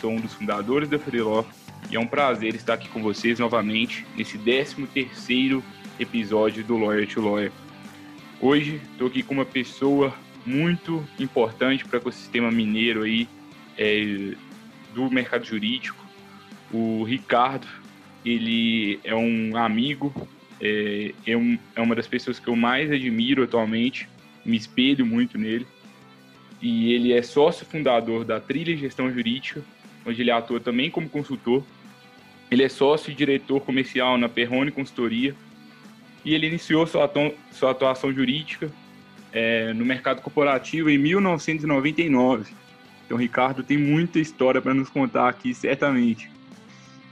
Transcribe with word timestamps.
sou 0.00 0.10
um 0.10 0.20
dos 0.20 0.34
fundadores 0.34 0.88
da 0.88 0.98
Freeló 0.98 1.44
e 1.90 1.96
é 1.96 2.00
um 2.00 2.06
prazer 2.06 2.54
estar 2.54 2.74
aqui 2.74 2.88
com 2.88 3.02
vocês 3.02 3.38
novamente 3.38 4.06
nesse 4.16 4.38
13º 4.38 5.62
episódio 5.98 6.62
do 6.64 6.76
Lawyer 6.76 7.06
to 7.08 7.20
Lawyer. 7.20 7.52
Hoje 8.40 8.80
estou 8.92 9.08
aqui 9.08 9.22
com 9.22 9.34
uma 9.34 9.44
pessoa 9.44 10.14
muito 10.44 11.06
importante 11.18 11.84
para 11.84 11.96
o 11.96 12.00
ecossistema 12.00 12.50
mineiro 12.50 13.02
aí, 13.02 13.28
é, 13.78 14.34
do 14.94 15.10
mercado 15.10 15.44
jurídico, 15.44 16.04
o 16.72 17.02
Ricardo. 17.04 17.66
Ele 18.24 18.98
é 19.04 19.14
um 19.14 19.56
amigo, 19.56 20.12
é, 20.60 21.12
é, 21.26 21.36
um, 21.36 21.58
é 21.74 21.80
uma 21.80 21.94
das 21.94 22.06
pessoas 22.06 22.38
que 22.38 22.48
eu 22.48 22.56
mais 22.56 22.90
admiro 22.90 23.44
atualmente, 23.44 24.08
me 24.44 24.56
espelho 24.56 25.06
muito 25.06 25.38
nele 25.38 25.66
e 26.60 26.92
ele 26.92 27.12
é 27.12 27.22
sócio 27.22 27.66
fundador 27.66 28.24
da 28.24 28.40
Trilha 28.40 28.76
Gestão 28.76 29.12
Jurídica, 29.12 29.62
onde 30.06 30.22
ele 30.22 30.30
atua 30.30 30.60
também 30.60 30.90
como 30.90 31.08
consultor. 31.08 31.62
Ele 32.50 32.62
é 32.62 32.68
sócio 32.68 33.10
e 33.10 33.14
diretor 33.14 33.60
comercial 33.60 34.16
na 34.16 34.28
Perrone 34.28 34.70
Consultoria 34.70 35.34
e 36.24 36.34
ele 36.34 36.48
iniciou 36.48 36.86
sua, 36.86 37.10
sua 37.52 37.70
atuação 37.70 38.12
jurídica 38.12 38.70
é, 39.32 39.72
no 39.72 39.84
mercado 39.84 40.20
corporativo 40.22 40.90
em 40.90 40.98
1999. 40.98 42.52
Então, 43.04 43.16
Ricardo 43.16 43.62
tem 43.62 43.78
muita 43.78 44.18
história 44.18 44.60
para 44.60 44.74
nos 44.74 44.90
contar 44.90 45.28
aqui, 45.28 45.54
certamente. 45.54 46.28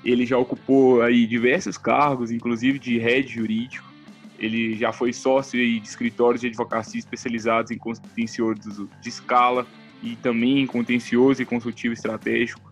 Ele 0.05 0.27
já 0.27 0.37
ocupou 0.37 1.01
aí 1.01 1.27
diversos 1.27 1.79
cargos, 1.79 2.33
inclusive 2.33 2.79
de 2.79 2.99
head 2.99 3.33
jurídico. 3.33 3.89
Ele 4.37 4.77
já 4.77 4.93
foi 4.93 5.13
sócio 5.13 5.59
de 5.59 5.79
escritórios 5.87 6.41
de 6.41 6.49
advocacia 6.49 6.99
especializados 6.99 7.71
em 7.71 7.79
contencioso 7.79 8.91
de 9.01 9.09
escala 9.09 9.65
e 10.03 10.17
também 10.17 10.59
em 10.59 10.67
contencioso 10.67 11.41
e 11.41 11.47
consultivo 11.47 11.95
estratégico. 11.95 12.69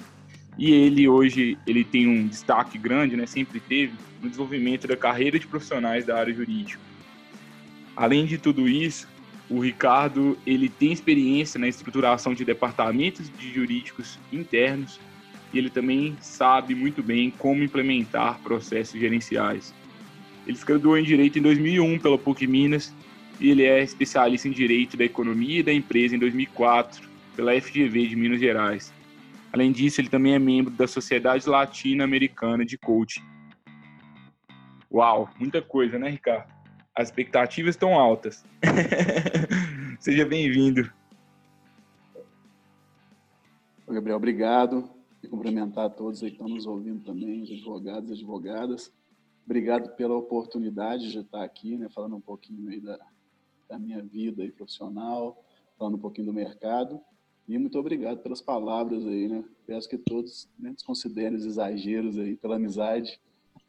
E 0.59 0.73
ele 0.73 1.09
hoje 1.09 1.59
ele 1.67 1.85
tem 1.85 2.07
um 2.07 2.27
destaque 2.27 2.77
grande, 2.79 3.17
né, 3.17 3.27
sempre 3.27 3.59
teve, 3.61 3.95
no 4.21 4.29
desenvolvimento 4.29 4.87
da 4.87 4.97
carreira 4.97 5.39
de 5.39 5.47
profissionais 5.47 6.05
da 6.05 6.19
área 6.19 6.33
jurídica. 6.33 6.81
Além 7.97 8.27
de 8.27 8.39
tudo 8.39 8.69
isso, 8.69 9.09
o 9.49 9.61
Ricardo 9.61 10.39
ele 10.47 10.69
tem 10.69 10.93
experiência 10.93 11.59
na 11.59 11.69
estruturação 11.69 12.33
de 12.33 12.45
departamentos 12.45 13.31
de 13.39 13.53
jurídicos 13.53 14.19
internos 14.33 14.99
e 15.53 15.59
ele 15.59 15.69
também 15.69 16.17
sabe 16.21 16.75
muito 16.75 17.03
bem 17.03 17.31
como 17.31 17.63
implementar 17.63 18.39
processos 18.41 18.99
gerenciais. 18.99 19.75
Ele 20.47 20.57
se 20.57 20.65
graduou 20.65 20.97
em 20.97 21.05
Direito 21.05 21.39
em 21.39 21.43
2001 21.43 21.99
pela 21.99 22.19
PUC 22.19 22.47
Minas 22.47 22.95
e 23.39 23.51
ele 23.51 23.65
é 23.65 23.83
especialista 23.83 24.49
em 24.49 24.53
Direito 24.53 24.97
da 24.97 25.05
Economia 25.05 25.61
e 25.61 25.63
da 25.63 25.73
Empresa 25.73 26.17
em 26.17 26.19
2004 26.19 27.09
pela 27.37 27.59
FGV 27.61 28.07
de 28.07 28.17
Minas 28.17 28.41
Gerais. 28.41 28.93
Além 29.53 29.71
disso, 29.71 30.01
ele 30.01 30.09
também 30.09 30.35
é 30.35 30.39
membro 30.39 30.73
da 30.73 30.87
Sociedade 30.87 31.49
Latino-Americana 31.49 32.65
de 32.65 32.79
Coaching. 32.79 33.23
Uau, 34.91 35.29
muita 35.39 35.61
coisa, 35.61 35.99
né, 35.99 36.09
Ricardo? 36.09 36.51
As 36.95 37.09
expectativas 37.09 37.75
estão 37.75 37.99
altas. 37.99 38.45
Seja 40.01 40.25
bem-vindo. 40.25 40.91
Gabriel, 43.89 44.17
obrigado. 44.17 44.91
E 45.23 45.29
cumprimentar 45.29 45.85
a 45.85 45.91
todos 45.91 46.23
aí 46.23 46.31
que 46.31 46.37
estão 46.37 46.49
nos 46.49 46.67
ouvindo 46.67 47.05
também, 47.05 47.43
os 47.43 47.51
advogados 47.51 48.11
e 48.11 48.15
advogadas. 48.15 48.93
Obrigado 49.45 49.95
pela 49.97 50.17
oportunidade 50.17 51.11
de 51.11 51.19
estar 51.19 51.45
aqui, 51.45 51.77
né, 51.77 51.89
falando 51.89 52.17
um 52.17 52.21
pouquinho 52.21 52.71
aí 52.71 52.81
da, 52.81 52.99
da 53.69 53.79
minha 53.79 54.03
vida 54.03 54.43
aí 54.43 54.51
profissional, 54.51 55.45
falando 55.79 55.97
um 55.97 56.01
pouquinho 56.01 56.29
do 56.29 56.33
mercado. 56.33 57.01
E 57.49 57.59
muito 57.59 57.79
obrigado 57.79 58.19
pelas 58.23 58.41
palavras 58.41 59.07
aí, 59.07 59.29
né? 59.29 59.45
Peço 59.67 59.89
que 59.89 59.99
todos 59.99 60.49
né, 60.59 60.73
desconsiderem 60.73 61.37
os 61.37 61.45
exageros 61.45 62.19
aí 62.19 62.37
pela 62.37 62.57
amizade. 62.57 63.21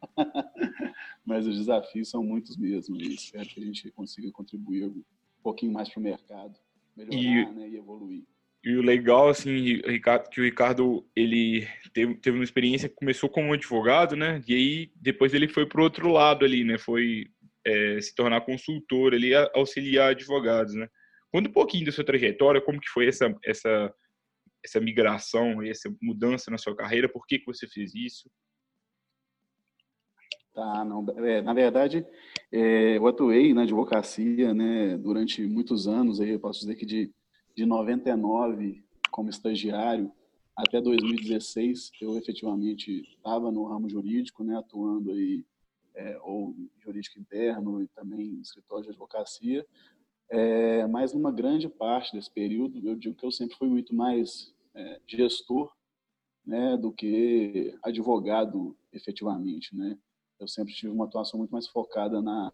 Mas 1.25 1.47
os 1.47 1.57
desafios 1.57 2.09
são 2.09 2.23
muitos 2.23 2.55
mesmo. 2.57 2.95
E 2.95 3.15
espero 3.15 3.47
que 3.47 3.61
a 3.61 3.65
gente 3.65 3.91
consiga 3.91 4.31
contribuir 4.31 4.85
um 4.85 5.03
pouquinho 5.41 5.73
mais 5.73 5.89
para 5.89 5.99
o 5.99 6.03
mercado, 6.03 6.55
melhorar 6.95 7.17
e, 7.17 7.53
né, 7.53 7.69
e 7.69 7.77
evoluir. 7.77 8.23
E 8.63 8.75
o 8.75 8.81
legal, 8.81 9.27
assim, 9.27 9.81
Ricardo, 9.85 10.29
que 10.29 10.39
o 10.39 10.43
Ricardo, 10.43 11.05
ele 11.13 11.67
teve, 11.93 12.15
teve 12.15 12.37
uma 12.37 12.45
experiência 12.45 12.87
que 12.87 12.95
começou 12.95 13.29
como 13.29 13.51
advogado, 13.51 14.15
né? 14.15 14.41
E 14.47 14.53
aí, 14.53 14.91
depois 14.95 15.33
ele 15.33 15.49
foi 15.49 15.65
para 15.65 15.81
o 15.81 15.83
outro 15.83 16.09
lado 16.09 16.45
ali, 16.45 16.63
né? 16.63 16.77
Foi 16.77 17.27
é, 17.65 17.99
se 17.99 18.15
tornar 18.15 18.41
consultor 18.41 19.13
ali, 19.13 19.31
auxiliar 19.53 20.11
advogados, 20.11 20.73
né? 20.75 20.87
Conta 21.33 21.49
um 21.49 21.53
pouquinho 21.53 21.85
da 21.85 21.91
sua 21.91 22.05
trajetória, 22.05 22.61
como 22.61 22.79
que 22.79 22.87
foi 22.89 23.07
essa, 23.07 23.35
essa, 23.43 23.93
essa 24.63 24.79
migração, 24.79 25.61
essa 25.63 25.93
mudança 26.01 26.51
na 26.51 26.57
sua 26.57 26.75
carreira, 26.75 27.09
por 27.09 27.25
que, 27.25 27.39
que 27.39 27.45
você 27.45 27.67
fez 27.67 27.93
isso? 27.95 28.29
Tá, 30.53 30.85
não, 30.85 31.03
é, 31.25 31.41
na 31.41 31.53
verdade, 31.53 32.05
é, 32.51 32.97
eu 32.97 33.07
atuei 33.07 33.53
na 33.55 33.63
advocacia, 33.63 34.53
né, 34.53 34.95
durante 34.99 35.41
muitos 35.47 35.87
anos, 35.87 36.21
aí 36.21 36.29
eu 36.29 36.39
posso 36.39 36.59
dizer 36.59 36.75
que 36.75 36.85
de 36.85 37.11
de 37.55 37.65
99 37.65 38.83
como 39.11 39.29
estagiário 39.29 40.11
até 40.55 40.81
2016 40.81 41.91
eu 42.01 42.17
efetivamente 42.17 43.01
estava 43.15 43.51
no 43.51 43.65
ramo 43.65 43.89
jurídico, 43.89 44.43
né, 44.43 44.57
atuando 44.57 45.11
aí 45.11 45.45
é, 45.95 46.17
ou 46.21 46.55
jurídico 46.79 47.19
interno 47.19 47.81
e 47.81 47.87
também 47.87 48.39
escritório 48.41 48.83
de 48.85 48.89
advocacia. 48.89 49.65
É, 50.35 50.87
mas 50.87 51.13
numa 51.13 51.31
grande 51.31 51.69
parte 51.69 52.11
desse 52.11 52.31
período 52.31 52.81
eu 52.89 52.95
digo 52.95 53.13
que 53.13 53.23
eu 53.23 53.31
sempre 53.31 53.55
fui 53.55 53.69
muito 53.69 53.93
mais 53.93 54.51
é, 54.73 54.99
gestor, 55.05 55.71
né, 56.43 56.75
do 56.75 56.91
que 56.91 57.77
advogado 57.83 58.75
efetivamente, 58.91 59.75
né. 59.75 59.95
Eu 60.39 60.47
sempre 60.47 60.73
tive 60.73 60.91
uma 60.91 61.05
atuação 61.05 61.37
muito 61.37 61.51
mais 61.51 61.67
focada 61.67 62.19
na, 62.19 62.51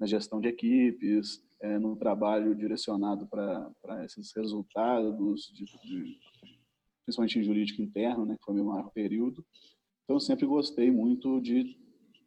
na 0.00 0.06
gestão 0.06 0.40
de 0.40 0.48
equipes, 0.48 1.44
é, 1.60 1.78
no 1.78 1.94
trabalho 1.96 2.54
direcionado 2.54 3.26
para 3.26 4.04
esses 4.06 4.32
resultados, 4.34 5.52
de, 5.52 5.66
de, 5.66 6.18
principalmente 7.04 7.38
em 7.38 7.42
jurídico 7.42 7.82
interno, 7.82 8.24
né, 8.24 8.36
que 8.38 8.44
foi 8.44 8.54
o 8.54 8.56
meu 8.56 8.64
maior 8.64 8.90
período. 8.90 9.44
Então, 10.02 10.16
eu 10.16 10.20
sempre 10.20 10.46
gostei 10.46 10.90
muito 10.90 11.42
de 11.42 11.78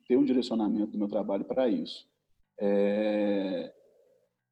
ter 0.08 0.16
um 0.16 0.24
direcionamento 0.24 0.92
do 0.92 1.00
meu 1.00 1.08
trabalho 1.08 1.44
para 1.44 1.68
isso. 1.68 2.08
É, 2.60 3.74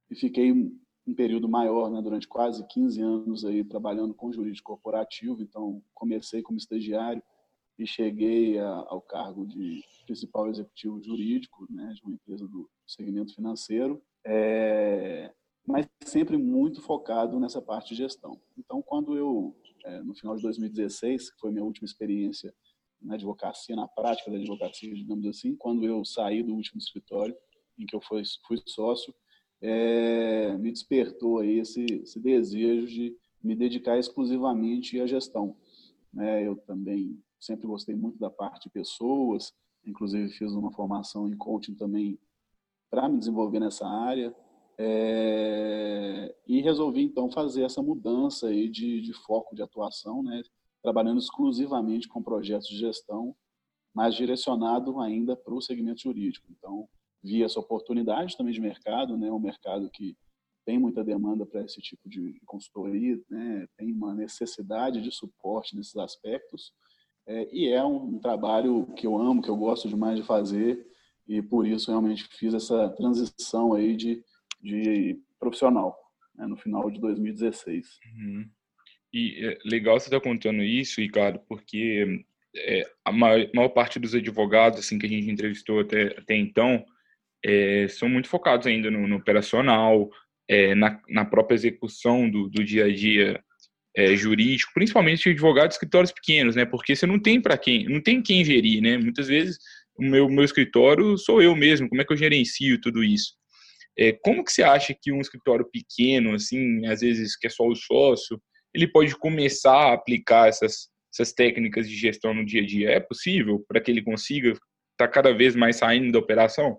e 0.09 0.15
fiquei 0.15 0.51
um 0.51 1.13
período 1.15 1.49
maior, 1.49 1.91
né, 1.91 2.01
durante 2.01 2.27
quase 2.27 2.65
15 2.67 3.01
anos 3.01 3.45
aí 3.45 3.63
trabalhando 3.63 4.13
com 4.13 4.31
jurídico 4.31 4.71
corporativo, 4.71 5.41
então 5.41 5.81
comecei 5.93 6.41
como 6.41 6.57
estagiário 6.57 7.21
e 7.77 7.85
cheguei 7.85 8.59
a, 8.59 8.69
ao 8.69 9.01
cargo 9.01 9.45
de 9.45 9.83
principal 10.05 10.49
executivo 10.49 11.01
jurídico, 11.01 11.67
né, 11.69 11.93
de 11.93 12.03
uma 12.03 12.13
empresa 12.13 12.47
do 12.47 12.69
segmento 12.85 13.33
financeiro 13.35 14.01
é, 14.25 15.33
mas 15.67 15.87
sempre 16.05 16.37
muito 16.37 16.81
focado 16.81 17.39
nessa 17.39 17.61
parte 17.61 17.89
de 17.89 17.95
gestão. 17.95 18.41
Então, 18.57 18.81
quando 18.81 19.17
eu, 19.17 19.55
é, 19.85 20.01
no 20.01 20.15
final 20.15 20.35
de 20.35 20.41
2016, 20.41 21.31
que 21.31 21.39
foi 21.39 21.51
minha 21.51 21.63
última 21.63 21.85
experiência 21.85 22.53
na 23.01 23.15
advocacia, 23.15 23.75
na 23.75 23.87
prática 23.87 24.31
da 24.31 24.37
advocacia, 24.37 24.93
digamos 24.93 25.25
assim, 25.25 25.55
quando 25.55 25.85
eu 25.85 26.05
saí 26.05 26.41
do 26.41 26.53
último 26.53 26.79
escritório 26.79 27.35
em 27.77 27.85
que 27.85 27.95
eu 27.95 28.01
fui, 28.01 28.21
fui 28.47 28.57
sócio, 28.65 29.13
é, 29.63 30.57
me 30.57 30.71
despertou 30.71 31.39
aí 31.39 31.59
esse, 31.59 31.85
esse, 31.85 32.19
desejo 32.19 32.85
de 32.85 33.15
me 33.41 33.55
dedicar 33.55 33.97
exclusivamente 33.97 34.99
à 34.99 35.07
gestão. 35.07 35.55
Né? 36.13 36.45
Eu 36.45 36.57
também 36.57 37.17
sempre 37.39 37.65
gostei 37.65 37.95
muito 37.95 38.19
da 38.19 38.29
parte 38.29 38.63
de 38.63 38.69
pessoas, 38.69 39.53
inclusive 39.85 40.29
fiz 40.33 40.51
uma 40.51 40.71
formação 40.73 41.29
em 41.29 41.37
coaching 41.37 41.75
também 41.75 42.19
para 42.91 43.07
me 43.07 43.17
desenvolver 43.17 43.61
nessa 43.61 43.87
área. 43.87 44.35
É, 44.77 46.35
e 46.45 46.59
resolvi 46.59 47.03
então 47.03 47.31
fazer 47.31 47.63
essa 47.63 47.81
mudança 47.81 48.47
aí 48.47 48.67
de, 48.67 49.01
de 49.01 49.13
foco 49.13 49.55
de 49.55 49.61
atuação, 49.61 50.23
né, 50.23 50.41
trabalhando 50.81 51.19
exclusivamente 51.19 52.07
com 52.07 52.23
projetos 52.23 52.67
de 52.67 52.77
gestão, 52.77 53.35
mas 53.93 54.15
direcionado 54.15 54.99
ainda 54.99 55.35
para 55.35 55.53
o 55.53 55.61
segmento 55.61 56.01
jurídico. 56.01 56.47
Então, 56.49 56.89
vi 57.23 57.43
essa 57.43 57.59
oportunidade 57.59 58.35
também 58.35 58.53
de 58.53 58.59
mercado, 58.59 59.17
né, 59.17 59.31
um 59.31 59.39
mercado 59.39 59.89
que 59.89 60.17
tem 60.65 60.79
muita 60.79 61.03
demanda 61.03 61.45
para 61.45 61.61
esse 61.61 61.81
tipo 61.81 62.09
de 62.09 62.39
consultoria, 62.45 63.19
né? 63.29 63.67
tem 63.77 63.91
uma 63.91 64.13
necessidade 64.13 65.01
de 65.01 65.11
suporte 65.11 65.75
nesses 65.75 65.95
aspectos, 65.95 66.73
é, 67.27 67.47
e 67.51 67.69
é 67.69 67.83
um, 67.83 68.15
um, 68.15 68.19
trabalho 68.19 68.87
que 68.97 69.07
eu 69.07 69.17
amo, 69.17 69.41
que 69.41 69.49
eu 69.49 69.55
gosto 69.55 69.87
demais 69.87 70.17
de 70.17 70.25
fazer, 70.25 70.85
e 71.27 71.41
por 71.41 71.65
isso 71.65 71.89
realmente 71.89 72.27
fiz 72.37 72.53
essa 72.53 72.89
transição 72.89 73.73
aí 73.73 73.95
de, 73.95 74.23
de 74.61 75.19
profissional, 75.39 75.97
né? 76.35 76.47
no 76.47 76.57
final 76.57 76.89
de 76.89 76.99
2016. 76.99 77.99
Uhum. 78.17 78.49
E 79.13 79.45
é 79.45 79.57
legal 79.65 79.99
você 79.99 80.07
estar 80.07 80.19
tá 80.19 80.23
contando 80.23 80.63
isso, 80.63 80.99
Ricardo, 80.99 81.39
porque 81.47 82.25
é, 82.55 82.83
a 83.05 83.11
maior, 83.11 83.49
maior, 83.53 83.69
parte 83.69 83.99
dos 83.99 84.15
advogados 84.15 84.79
assim 84.79 84.97
que 84.97 85.05
a 85.05 85.09
gente 85.09 85.29
entrevistou 85.29 85.79
até, 85.79 86.07
até 86.17 86.35
então 86.35 86.83
é, 87.45 87.87
são 87.89 88.07
muito 88.07 88.27
focados 88.27 88.67
ainda 88.67 88.89
no, 88.89 89.07
no 89.07 89.17
operacional, 89.17 90.09
é, 90.49 90.73
na, 90.75 90.99
na, 91.09 91.25
própria 91.25 91.55
execução 91.55 92.29
do, 92.29 92.49
do 92.49 92.63
dia 92.63 92.85
a 92.85 92.93
dia 92.93 93.41
é, 93.95 94.15
jurídico, 94.15 94.71
principalmente 94.73 95.29
advogados 95.29 95.69
de 95.69 95.75
escritórios 95.75 96.11
pequenos, 96.11 96.55
né? 96.55 96.65
Porque 96.65 96.95
você 96.95 97.05
não 97.05 97.19
tem 97.19 97.41
para 97.41 97.57
quem, 97.57 97.85
não 97.85 98.01
tem 98.01 98.21
quem 98.21 98.43
gerir, 98.43 98.81
né? 98.81 98.97
Muitas 98.97 99.27
vezes 99.27 99.57
o 99.95 100.03
meu, 100.03 100.27
meu 100.29 100.43
escritório 100.43 101.17
sou 101.17 101.41
eu 101.41 101.55
mesmo. 101.55 101.87
Como 101.89 102.01
é 102.01 102.05
que 102.05 102.11
eu 102.11 102.17
gerencio 102.17 102.79
tudo 102.81 103.03
isso? 103.03 103.33
É, 103.97 104.11
como 104.11 104.43
que 104.43 104.51
você 104.51 104.63
acha 104.63 104.95
que 104.99 105.11
um 105.11 105.21
escritório 105.21 105.69
pequeno, 105.71 106.33
assim, 106.33 106.85
às 106.87 107.01
vezes 107.01 107.37
que 107.37 107.47
é 107.47 107.49
só 107.49 107.67
o 107.67 107.75
sócio, 107.75 108.41
ele 108.73 108.87
pode 108.87 109.15
começar 109.15 109.91
a 109.91 109.93
aplicar 109.93 110.49
essas, 110.49 110.89
essas 111.13 111.31
técnicas 111.31 111.87
de 111.87 111.95
gestão 111.95 112.33
no 112.33 112.45
dia 112.45 112.63
a 112.63 112.65
dia? 112.65 112.89
É 112.89 112.99
possível 112.99 113.63
para 113.67 113.79
que 113.79 113.91
ele 113.91 114.01
consiga 114.01 114.49
estar 114.49 114.61
tá 114.97 115.07
cada 115.07 115.31
vez 115.31 115.55
mais 115.55 115.75
saindo 115.75 116.11
da 116.11 116.19
operação? 116.19 116.77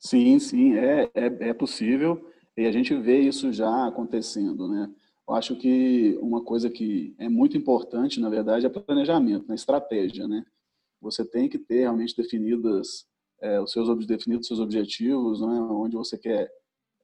Sim, 0.00 0.38
sim, 0.38 0.74
é, 0.76 1.10
é, 1.14 1.48
é 1.50 1.54
possível 1.54 2.26
e 2.56 2.66
a 2.66 2.72
gente 2.72 2.94
vê 2.96 3.20
isso 3.20 3.52
já 3.52 3.86
acontecendo, 3.86 4.66
né? 4.66 4.90
Eu 5.28 5.34
acho 5.34 5.54
que 5.56 6.18
uma 6.20 6.42
coisa 6.42 6.68
que 6.70 7.14
é 7.18 7.28
muito 7.28 7.56
importante, 7.56 8.18
na 8.18 8.28
verdade, 8.28 8.66
é 8.66 8.68
planejamento, 8.68 9.46
né? 9.46 9.54
estratégia, 9.54 10.26
né? 10.26 10.44
Você 11.00 11.24
tem 11.24 11.48
que 11.48 11.58
ter 11.58 11.80
realmente 11.80 12.16
definidas 12.16 13.06
é, 13.40 13.60
os 13.60 13.72
seus 13.72 14.06
definidos 14.06 14.46
seus 14.46 14.58
objetivos, 14.58 15.40
né? 15.40 15.60
onde 15.70 15.96
você 15.96 16.18
quer 16.18 16.50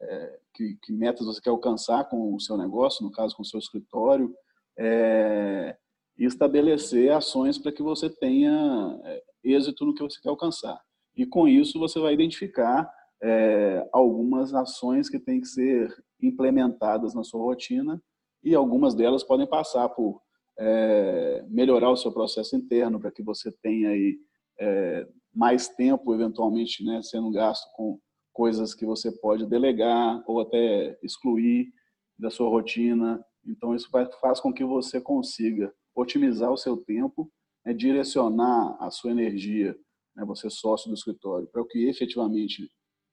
é, 0.00 0.38
que, 0.54 0.76
que, 0.82 0.93
metas 0.93 1.26
você 1.26 1.40
quer 1.40 1.50
alcançar 1.50 2.04
com 2.08 2.34
o 2.34 2.40
seu 2.40 2.56
negócio, 2.56 3.04
no 3.04 3.12
caso 3.12 3.37
com 3.37 3.43
o 3.43 3.46
seu 3.46 3.58
escritório, 3.58 4.34
é, 4.76 5.76
e 6.19 6.25
estabelecer 6.25 7.12
ações 7.12 7.58
para 7.58 7.72
que 7.72 7.82
você 7.82 8.10
tenha 8.10 9.00
é, 9.04 9.22
êxito 9.44 9.84
no 9.84 9.94
que 9.94 10.02
você 10.02 10.20
quer 10.20 10.31
alcançar. 10.31 10.81
E 11.16 11.24
com 11.24 11.48
isso 11.48 11.78
você 11.78 11.98
vai 11.98 12.12
identificar 12.12 12.90
é, 13.22 13.88
algumas 13.92 14.52
ações 14.54 15.08
que 15.08 15.18
têm 15.18 15.40
que 15.40 15.48
ser 15.48 15.94
implementadas 16.20 17.14
na 17.14 17.24
sua 17.24 17.40
rotina 17.40 18.02
e 18.42 18.54
algumas 18.54 18.94
delas 18.94 19.24
podem 19.24 19.46
passar 19.46 19.88
por 19.88 20.20
é, 20.58 21.44
melhorar 21.48 21.90
o 21.90 21.96
seu 21.96 22.12
processo 22.12 22.54
interno 22.56 23.00
para 23.00 23.10
que 23.10 23.22
você 23.22 23.50
tenha 23.62 23.90
aí 23.90 24.18
é, 24.58 25.08
mais 25.34 25.68
tempo 25.68 26.14
eventualmente 26.14 26.84
né, 26.84 27.02
sendo 27.02 27.30
gasto 27.30 27.66
com 27.74 27.98
coisas 28.32 28.74
que 28.74 28.84
você 28.84 29.10
pode 29.10 29.46
delegar 29.46 30.22
ou 30.26 30.40
até 30.40 30.98
excluir 31.02 31.72
da 32.19 32.30
sua 32.30 32.48
rotina. 32.48 33.24
Então 33.46 33.74
isso 33.74 33.88
faz 34.20 34.40
com 34.40 34.52
que 34.52 34.64
você 34.64 35.00
consiga 35.00 35.72
otimizar 35.94 36.50
o 36.52 36.56
seu 36.56 36.76
tempo, 36.76 37.30
né, 37.64 37.72
direcionar 37.72 38.76
a 38.78 38.90
sua 38.90 39.10
energia 39.10 39.76
né, 40.16 40.24
você 40.24 40.48
sócio 40.48 40.88
do 40.88 40.94
escritório, 40.94 41.46
para 41.46 41.62
o 41.62 41.66
que 41.66 41.86
efetivamente 41.88 42.70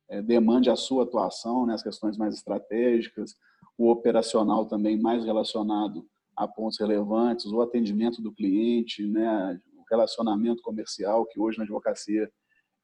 é, 0.09 0.21
demande 0.21 0.69
a 0.69 0.75
sua 0.75 1.03
atuação, 1.03 1.65
né, 1.65 1.73
as 1.73 1.83
questões 1.83 2.17
mais 2.17 2.33
estratégicas, 2.33 3.35
o 3.77 3.89
operacional 3.89 4.65
também 4.65 4.99
mais 4.99 5.25
relacionado 5.25 6.07
a 6.35 6.47
pontos 6.47 6.79
relevantes, 6.79 7.45
o 7.45 7.61
atendimento 7.61 8.21
do 8.21 8.33
cliente, 8.33 9.05
né, 9.05 9.59
o 9.77 9.83
relacionamento 9.89 10.61
comercial, 10.61 11.25
que 11.25 11.39
hoje 11.39 11.57
na 11.57 11.63
advocacia 11.63 12.31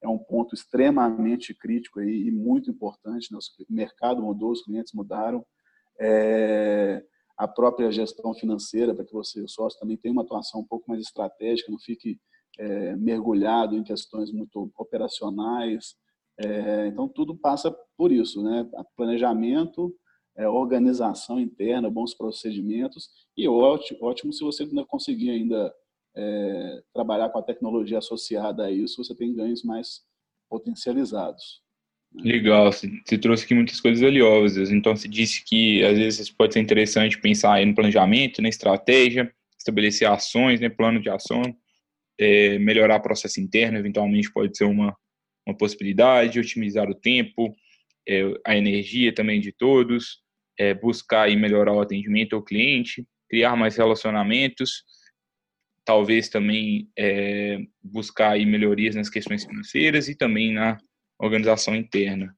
é 0.01 0.07
um 0.07 0.17
ponto 0.17 0.55
extremamente 0.55 1.53
crítico 1.53 1.99
aí, 1.99 2.27
e 2.27 2.31
muito 2.31 2.69
importante. 2.69 3.31
Né? 3.31 3.37
O 3.37 3.73
mercado 3.73 4.21
mudou, 4.21 4.51
os 4.51 4.63
clientes 4.63 4.93
mudaram. 4.93 5.45
É, 5.99 7.03
a 7.37 7.47
própria 7.47 7.91
gestão 7.91 8.33
financeira, 8.33 8.93
para 8.93 9.05
que 9.05 9.13
você, 9.13 9.41
o 9.41 9.47
sócio, 9.47 9.79
também 9.79 9.97
tenha 9.97 10.11
uma 10.11 10.21
atuação 10.21 10.61
um 10.61 10.65
pouco 10.65 10.89
mais 10.89 11.01
estratégica, 11.01 11.71
não 11.71 11.79
fique 11.79 12.19
é, 12.59 12.95
mergulhado 12.97 13.75
em 13.75 13.83
questões 13.83 14.31
muito 14.31 14.69
operacionais. 14.77 15.95
É, 16.37 16.87
então, 16.87 17.07
tudo 17.07 17.35
passa 17.35 17.73
por 17.97 18.11
isso, 18.11 18.43
né? 18.43 18.69
Planejamento, 18.95 19.95
é, 20.37 20.47
organização 20.47 21.39
interna, 21.39 21.89
bons 21.89 22.13
procedimentos 22.13 23.09
e 23.35 23.47
ótimo, 23.47 23.99
ótimo 24.03 24.33
se 24.33 24.43
você 24.43 24.63
ainda 24.63 24.85
conseguir 24.85 25.31
ainda 25.31 25.73
é, 26.15 26.81
trabalhar 26.93 27.29
com 27.29 27.39
a 27.39 27.43
tecnologia 27.43 27.97
associada 27.97 28.65
a 28.65 28.71
isso, 28.71 29.03
você 29.03 29.15
tem 29.15 29.33
ganhos 29.33 29.63
mais 29.63 30.01
potencializados. 30.49 31.61
Né? 32.13 32.23
Legal, 32.33 32.71
você 32.71 33.17
trouxe 33.17 33.45
aqui 33.45 33.53
muitas 33.53 33.79
coisas 33.79 34.01
valiosas. 34.01 34.71
Então, 34.71 34.95
você 34.95 35.07
disse 35.07 35.43
que 35.45 35.83
às 35.83 35.97
vezes 35.97 36.29
pode 36.29 36.53
ser 36.53 36.59
interessante 36.59 37.19
pensar 37.19 37.65
no 37.65 37.75
planejamento, 37.75 38.41
na 38.41 38.49
estratégia, 38.49 39.33
estabelecer 39.57 40.09
ações, 40.09 40.59
né, 40.59 40.69
plano 40.69 41.01
de 41.01 41.09
ação, 41.09 41.41
é, 42.19 42.59
melhorar 42.59 42.97
o 42.97 43.01
processo 43.01 43.39
interno, 43.39 43.77
eventualmente 43.77 44.31
pode 44.31 44.57
ser 44.57 44.65
uma, 44.65 44.95
uma 45.47 45.57
possibilidade, 45.57 46.39
otimizar 46.39 46.89
o 46.89 46.95
tempo, 46.95 47.55
é, 48.07 48.23
a 48.45 48.57
energia 48.57 49.13
também 49.13 49.39
de 49.39 49.51
todos, 49.51 50.21
é, 50.59 50.73
buscar 50.73 51.29
e 51.29 51.35
melhorar 51.35 51.73
o 51.73 51.81
atendimento 51.81 52.35
ao 52.35 52.43
cliente, 52.43 53.07
criar 53.29 53.55
mais 53.55 53.77
relacionamentos, 53.77 54.83
talvez 55.85 56.27
também 56.27 56.89
é, 56.97 57.59
buscar 57.81 58.31
aí 58.31 58.45
melhorias 58.45 58.95
nas 58.95 59.09
questões 59.09 59.45
financeiras 59.45 60.09
e 60.09 60.15
também 60.15 60.53
na 60.53 60.77
organização 61.17 61.75
interna. 61.75 62.35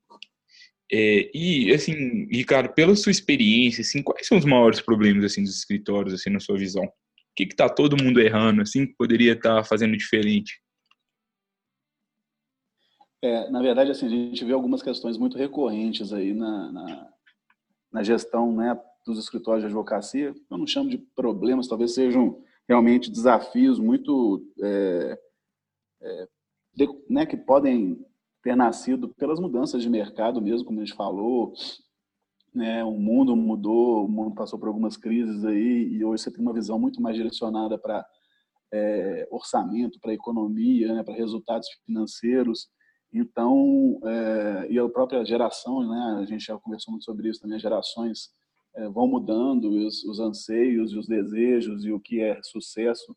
É, 0.91 1.31
e 1.33 1.73
assim, 1.73 2.27
Ricardo, 2.29 2.73
pela 2.73 2.95
sua 2.95 3.11
experiência, 3.11 3.81
assim, 3.81 4.03
quais 4.03 4.27
são 4.27 4.37
os 4.37 4.45
maiores 4.45 4.81
problemas 4.81 5.23
assim 5.23 5.41
dos 5.41 5.57
escritórios 5.57 6.13
assim 6.13 6.29
na 6.29 6.39
sua 6.39 6.57
visão? 6.57 6.83
O 7.31 7.35
que 7.35 7.43
está 7.43 7.69
todo 7.69 8.01
mundo 8.01 8.19
errando, 8.19 8.61
assim, 8.61 8.85
que 8.85 8.93
poderia 8.93 9.33
estar 9.33 9.57
tá 9.57 9.63
fazendo 9.63 9.95
diferente? 9.95 10.61
É, 13.23 13.49
na 13.49 13.61
verdade, 13.61 13.91
assim, 13.91 14.07
a 14.07 14.09
gente 14.09 14.43
vê 14.43 14.51
algumas 14.51 14.81
questões 14.81 15.17
muito 15.17 15.37
recorrentes 15.37 16.11
aí 16.11 16.33
na, 16.33 16.71
na, 16.71 17.13
na 17.91 18.03
gestão 18.03 18.51
né, 18.55 18.77
dos 19.05 19.19
escritórios 19.19 19.61
de 19.61 19.67
advocacia. 19.67 20.33
Eu 20.49 20.57
não 20.57 20.65
chamo 20.65 20.89
de 20.89 20.97
problemas, 20.97 21.67
talvez 21.67 21.93
sejam 21.93 22.43
realmente 22.67 23.11
desafios 23.11 23.79
muito 23.79 24.43
é, 24.61 25.19
é, 26.01 26.27
de, 26.73 26.87
né, 27.09 27.25
que 27.25 27.37
podem 27.37 28.03
ter 28.41 28.55
nascido 28.55 29.09
pelas 29.09 29.39
mudanças 29.39 29.83
de 29.83 29.89
mercado 29.89 30.41
mesmo, 30.41 30.65
como 30.65 30.79
a 30.79 30.83
gente 30.83 30.95
falou, 30.95 31.53
né? 32.53 32.83
O 32.83 32.91
mundo 32.91 33.35
mudou, 33.35 34.05
o 34.05 34.09
mundo 34.09 34.35
passou 34.35 34.59
por 34.59 34.67
algumas 34.67 34.97
crises 34.97 35.45
aí 35.45 35.87
e 35.93 36.03
hoje 36.03 36.23
você 36.23 36.31
tem 36.31 36.41
uma 36.41 36.53
visão 36.53 36.77
muito 36.77 37.01
mais 37.01 37.15
direcionada 37.15 37.77
para 37.77 38.05
é, 38.73 39.27
orçamento, 39.31 39.99
para 39.99 40.13
economia, 40.13 40.93
né? 40.93 41.03
para 41.03 41.13
resultados 41.13 41.67
financeiros. 41.85 42.69
Então, 43.13 43.99
é, 44.05 44.67
e 44.69 44.79
a 44.79 44.87
própria 44.89 45.23
geração, 45.25 45.87
né? 45.87 46.19
A 46.21 46.25
gente 46.25 46.45
já 46.45 46.57
conversou 46.57 46.91
muito 46.91 47.03
sobre 47.03 47.29
isso 47.29 47.41
também. 47.41 47.57
As 47.57 47.61
gerações 47.61 48.29
é, 48.75 48.87
vão 48.87 49.07
mudando, 49.07 49.69
os, 49.69 50.03
os 50.05 50.19
anseios 50.19 50.93
e 50.93 50.97
os 50.97 51.07
desejos 51.07 51.83
e 51.83 51.91
o 51.91 51.99
que 51.99 52.21
é 52.21 52.41
sucesso. 52.41 53.15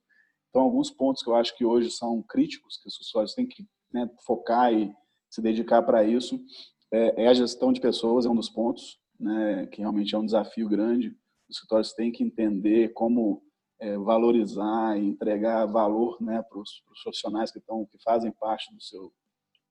Então, 0.50 0.62
alguns 0.62 0.90
pontos 0.90 1.22
que 1.22 1.28
eu 1.28 1.34
acho 1.34 1.56
que 1.56 1.64
hoje 1.64 1.90
são 1.90 2.22
críticos, 2.22 2.76
que 2.76 2.88
os 2.88 2.98
usuários 3.00 3.34
têm 3.34 3.46
que 3.46 3.64
né, 3.92 4.08
focar 4.26 4.72
e 4.72 4.92
se 5.30 5.40
dedicar 5.40 5.82
para 5.82 6.04
isso, 6.04 6.40
é, 6.92 7.24
é, 7.24 7.28
a 7.28 7.34
gestão 7.34 7.72
de 7.72 7.80
pessoas, 7.80 8.24
é 8.26 8.28
um 8.28 8.36
dos 8.36 8.48
pontos 8.48 8.98
né, 9.24 9.66
que 9.66 9.80
realmente 9.80 10.14
é 10.14 10.18
um 10.18 10.26
desafio 10.26 10.68
grande. 10.68 11.16
Os 11.48 11.56
escritórios 11.56 11.94
têm 11.94 12.12
que 12.12 12.22
entender 12.22 12.92
como 12.92 13.42
é, 13.80 13.96
valorizar 13.96 14.98
e 14.98 15.06
entregar 15.06 15.64
valor 15.64 16.20
né, 16.20 16.42
para 16.42 16.58
os 16.58 16.82
profissionais 17.02 17.50
que, 17.50 17.58
estão, 17.58 17.86
que 17.86 17.98
fazem 18.02 18.30
parte 18.32 18.72
do 18.74 18.82
seu, 18.82 19.12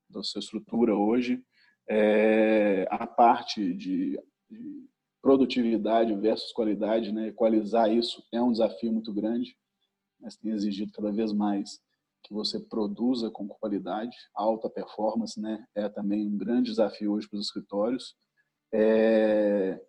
da 0.10 0.24
sua 0.24 0.39
estrutura 0.39 0.95
hoje. 0.95 1.41
É, 1.88 2.88
a 2.89 3.05
parte 3.05 3.74
de, 3.75 4.19
de, 4.50 4.89
produtividade 5.22 6.13
versus 6.15 6.51
qualidade, 6.51 7.12
né, 7.12 7.27
equalizar 7.27 7.91
isso 7.91 8.25
é 8.31 8.41
um 8.41 8.51
desafio 8.51 8.91
muito 8.91 9.13
grande, 9.13 9.55
mas 10.19 10.36
tem 10.36 10.51
exigido 10.51 10.91
cada 10.91 11.12
vez 11.12 11.31
mais 11.31 11.79
que 12.24 12.33
você 12.33 12.60
produza 12.60 13.29
com 13.29 13.48
qualidade, 13.48 14.15
alta 14.33 14.69
performance, 14.69 15.39
né, 15.39 15.63
é 15.75 15.88
também 15.88 16.27
um 16.27 16.38
grande 16.38 16.72
desafio 16.72 17.13
hoje 17.13 17.29
para 17.29 17.38
os 17.38 17.45
escritórios 17.45 18.15
é, 18.74 19.80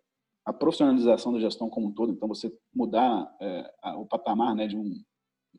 a 0.45 0.53
profissionalização 0.53 1.33
da 1.33 1.41
gestão 1.41 1.71
como 1.71 1.89
um 1.89 1.93
todo, 1.93 2.13
então 2.13 2.29
você 2.29 2.53
mudar 2.73 3.35
é, 3.41 3.73
o 3.97 4.07
patamar 4.07 4.55
né, 4.55 4.67
de 4.67 4.77
um 4.77 5.03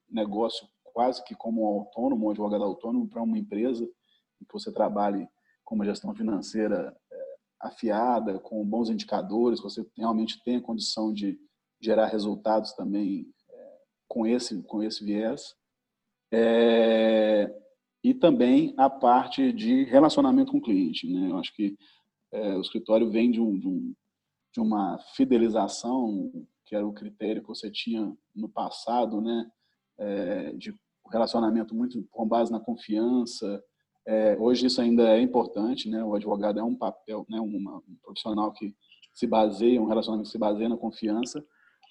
negócio 0.10 0.68
quase 0.84 1.24
que 1.24 1.36
como 1.36 1.64
um 1.64 1.80
autônomo, 1.80 2.28
um 2.28 2.30
advogado 2.30 2.64
autônomo, 2.64 3.10
para 3.10 3.22
uma 3.22 3.38
empresa 3.38 3.84
em 3.84 4.46
que 4.46 4.54
você 4.54 4.72
trabalhe 4.72 5.28
com 5.64 5.76
uma 5.76 5.86
gestão 5.86 6.14
financeira 6.16 6.96
é, 7.12 7.36
afiada, 7.62 8.40
com 8.40 8.64
bons 8.64 8.90
indicadores, 8.90 9.60
você 9.60 9.86
realmente 9.98 10.42
tem 10.44 10.58
a 10.58 10.62
condição 10.62 11.12
de 11.12 11.38
gerar 11.82 12.06
resultados 12.06 12.74
também 12.74 13.28
é, 13.50 13.78
com 14.08 14.26
esse 14.26 14.62
com 14.64 14.84
esse 14.84 15.04
viés. 15.04 15.56
É, 16.32 17.54
e 18.04 18.14
também 18.14 18.74
a 18.78 18.88
parte 18.88 19.52
de 19.52 19.84
relacionamento 19.86 20.52
com 20.52 20.60
o 20.60 20.62
cliente. 20.62 21.12
Né? 21.12 21.32
Eu 21.32 21.38
acho 21.38 21.54
que 21.56 21.76
é, 22.36 22.56
o 22.58 22.62
escritório 22.62 23.10
vem 23.10 23.32
de, 23.32 23.40
um, 23.40 23.58
de, 23.58 23.68
um, 23.68 23.96
de, 24.54 24.60
uma 24.60 24.98
fidelização, 25.16 26.32
que 26.66 26.76
era 26.76 26.86
o 26.86 26.94
critério 26.94 27.42
que 27.42 27.48
você 27.48 27.72
tinha 27.72 28.14
no 28.36 28.50
passado, 28.50 29.22
né? 29.22 29.50
É, 29.98 30.52
de 30.54 30.76
relacionamento 31.10 31.74
muito 31.74 32.04
com 32.12 32.28
base 32.28 32.52
na 32.52 32.60
confiança. 32.60 33.64
É, 34.06 34.36
hoje 34.38 34.66
isso 34.66 34.82
ainda 34.82 35.16
é 35.16 35.22
importante, 35.22 35.90
né? 35.90 36.04
O 36.04 36.14
advogado 36.14 36.60
é 36.60 36.64
um 36.64 36.76
papel, 36.76 37.26
né? 37.30 37.40
Uma, 37.40 37.78
um 37.78 37.96
profissional 38.04 38.52
que 38.52 38.76
se 39.14 39.26
baseia, 39.26 39.82
um 39.82 39.88
relacionamento 39.88 40.28
que 40.28 40.34
se 40.34 40.38
baseia 40.38 40.68
na 40.68 40.78
confiança, 40.78 41.46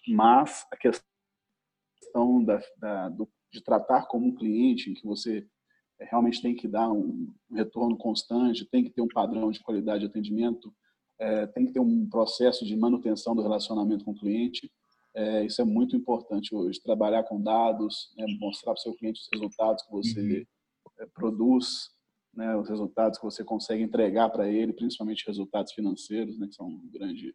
mas 0.06 0.66
a 0.70 0.76
questão 0.76 2.44
da, 2.44 2.60
da, 2.76 3.08
do, 3.08 3.26
de 3.50 3.62
tratar 3.62 4.06
como 4.08 4.26
um 4.26 4.34
cliente, 4.34 4.90
em 4.90 4.94
que 4.94 5.06
você 5.06 5.46
realmente 6.04 6.40
tem 6.40 6.54
que 6.54 6.68
dar 6.68 6.90
um 6.90 7.32
retorno 7.50 7.96
constante, 7.96 8.68
tem 8.70 8.84
que 8.84 8.90
ter 8.90 9.02
um 9.02 9.08
padrão 9.08 9.50
de 9.50 9.60
qualidade 9.60 10.00
de 10.00 10.06
atendimento, 10.06 10.72
é, 11.18 11.46
tem 11.46 11.66
que 11.66 11.72
ter 11.72 11.80
um 11.80 12.08
processo 12.08 12.64
de 12.64 12.76
manutenção 12.76 13.34
do 13.34 13.42
relacionamento 13.42 14.04
com 14.04 14.12
o 14.12 14.18
cliente. 14.18 14.70
É, 15.14 15.44
isso 15.44 15.62
é 15.62 15.64
muito 15.64 15.96
importante 15.96 16.54
hoje. 16.54 16.80
Trabalhar 16.80 17.22
com 17.24 17.40
dados, 17.40 18.12
né, 18.16 18.24
mostrar 18.40 18.72
para 18.72 18.80
o 18.80 18.82
seu 18.82 18.94
cliente 18.94 19.20
os 19.20 19.28
resultados 19.32 19.84
que 19.84 19.92
você 19.92 20.20
uhum. 20.20 20.44
É, 20.96 21.06
produz, 21.06 21.90
né, 22.32 22.56
os 22.56 22.68
resultados 22.68 23.18
que 23.18 23.24
você 23.24 23.42
consegue 23.42 23.82
entregar 23.82 24.30
para 24.30 24.48
ele, 24.48 24.72
principalmente 24.72 25.26
resultados 25.26 25.72
financeiros, 25.72 26.38
né, 26.38 26.46
que 26.46 26.54
são 26.54 26.68
um 26.68 26.88
grande 26.92 27.34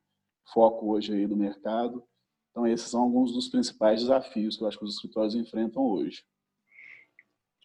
foco 0.54 0.92
hoje 0.92 1.14
aí 1.14 1.28
do 1.28 1.36
mercado. 1.36 2.04
Então, 2.52 2.66
esses 2.66 2.90
são 2.90 3.02
alguns 3.02 3.34
dos 3.34 3.50
principais 3.50 4.02
desafios 4.02 4.58
que 4.58 4.64
eu 4.64 4.68
acho 4.68 4.78
que 4.78 4.86
os 4.86 4.96
escritórios 4.96 5.36
enfrentam 5.36 5.84
hoje. 5.84 6.24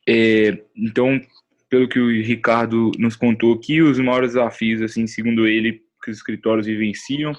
É, 0.08 0.58
então, 0.76 1.20
pelo 1.68 1.88
que 1.88 1.98
o 1.98 2.10
Ricardo 2.22 2.90
nos 2.98 3.16
contou 3.16 3.54
aqui, 3.54 3.80
os 3.80 3.98
maiores 3.98 4.34
desafios, 4.34 4.82
assim, 4.82 5.06
segundo 5.06 5.46
ele, 5.46 5.82
que 6.02 6.10
os 6.10 6.18
escritórios 6.18 6.66
vivenciam, 6.66 7.32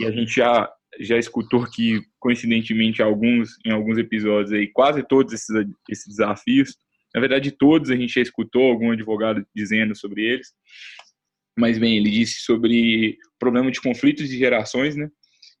e 0.00 0.04
a 0.04 0.10
gente 0.10 0.34
já 0.34 0.70
já 0.98 1.18
escutou 1.18 1.64
que 1.66 2.00
coincidentemente 2.18 3.02
alguns 3.02 3.58
em 3.66 3.70
alguns 3.70 3.98
episódios 3.98 4.52
aí 4.52 4.66
quase 4.66 5.02
todos 5.02 5.32
esses, 5.32 5.54
esses 5.90 6.06
desafios. 6.06 6.76
Na 7.14 7.20
verdade 7.20 7.50
todos 7.50 7.90
a 7.90 7.96
gente 7.96 8.14
já 8.14 8.22
escutou 8.22 8.62
algum 8.62 8.90
advogado 8.90 9.46
dizendo 9.54 9.94
sobre 9.94 10.24
eles. 10.24 10.48
Mas 11.58 11.78
bem 11.78 11.96
ele 11.96 12.10
disse 12.10 12.40
sobre 12.40 13.18
problema 13.38 13.70
de 13.70 13.80
conflitos 13.80 14.28
de 14.28 14.38
gerações 14.38 14.96
né? 14.96 15.08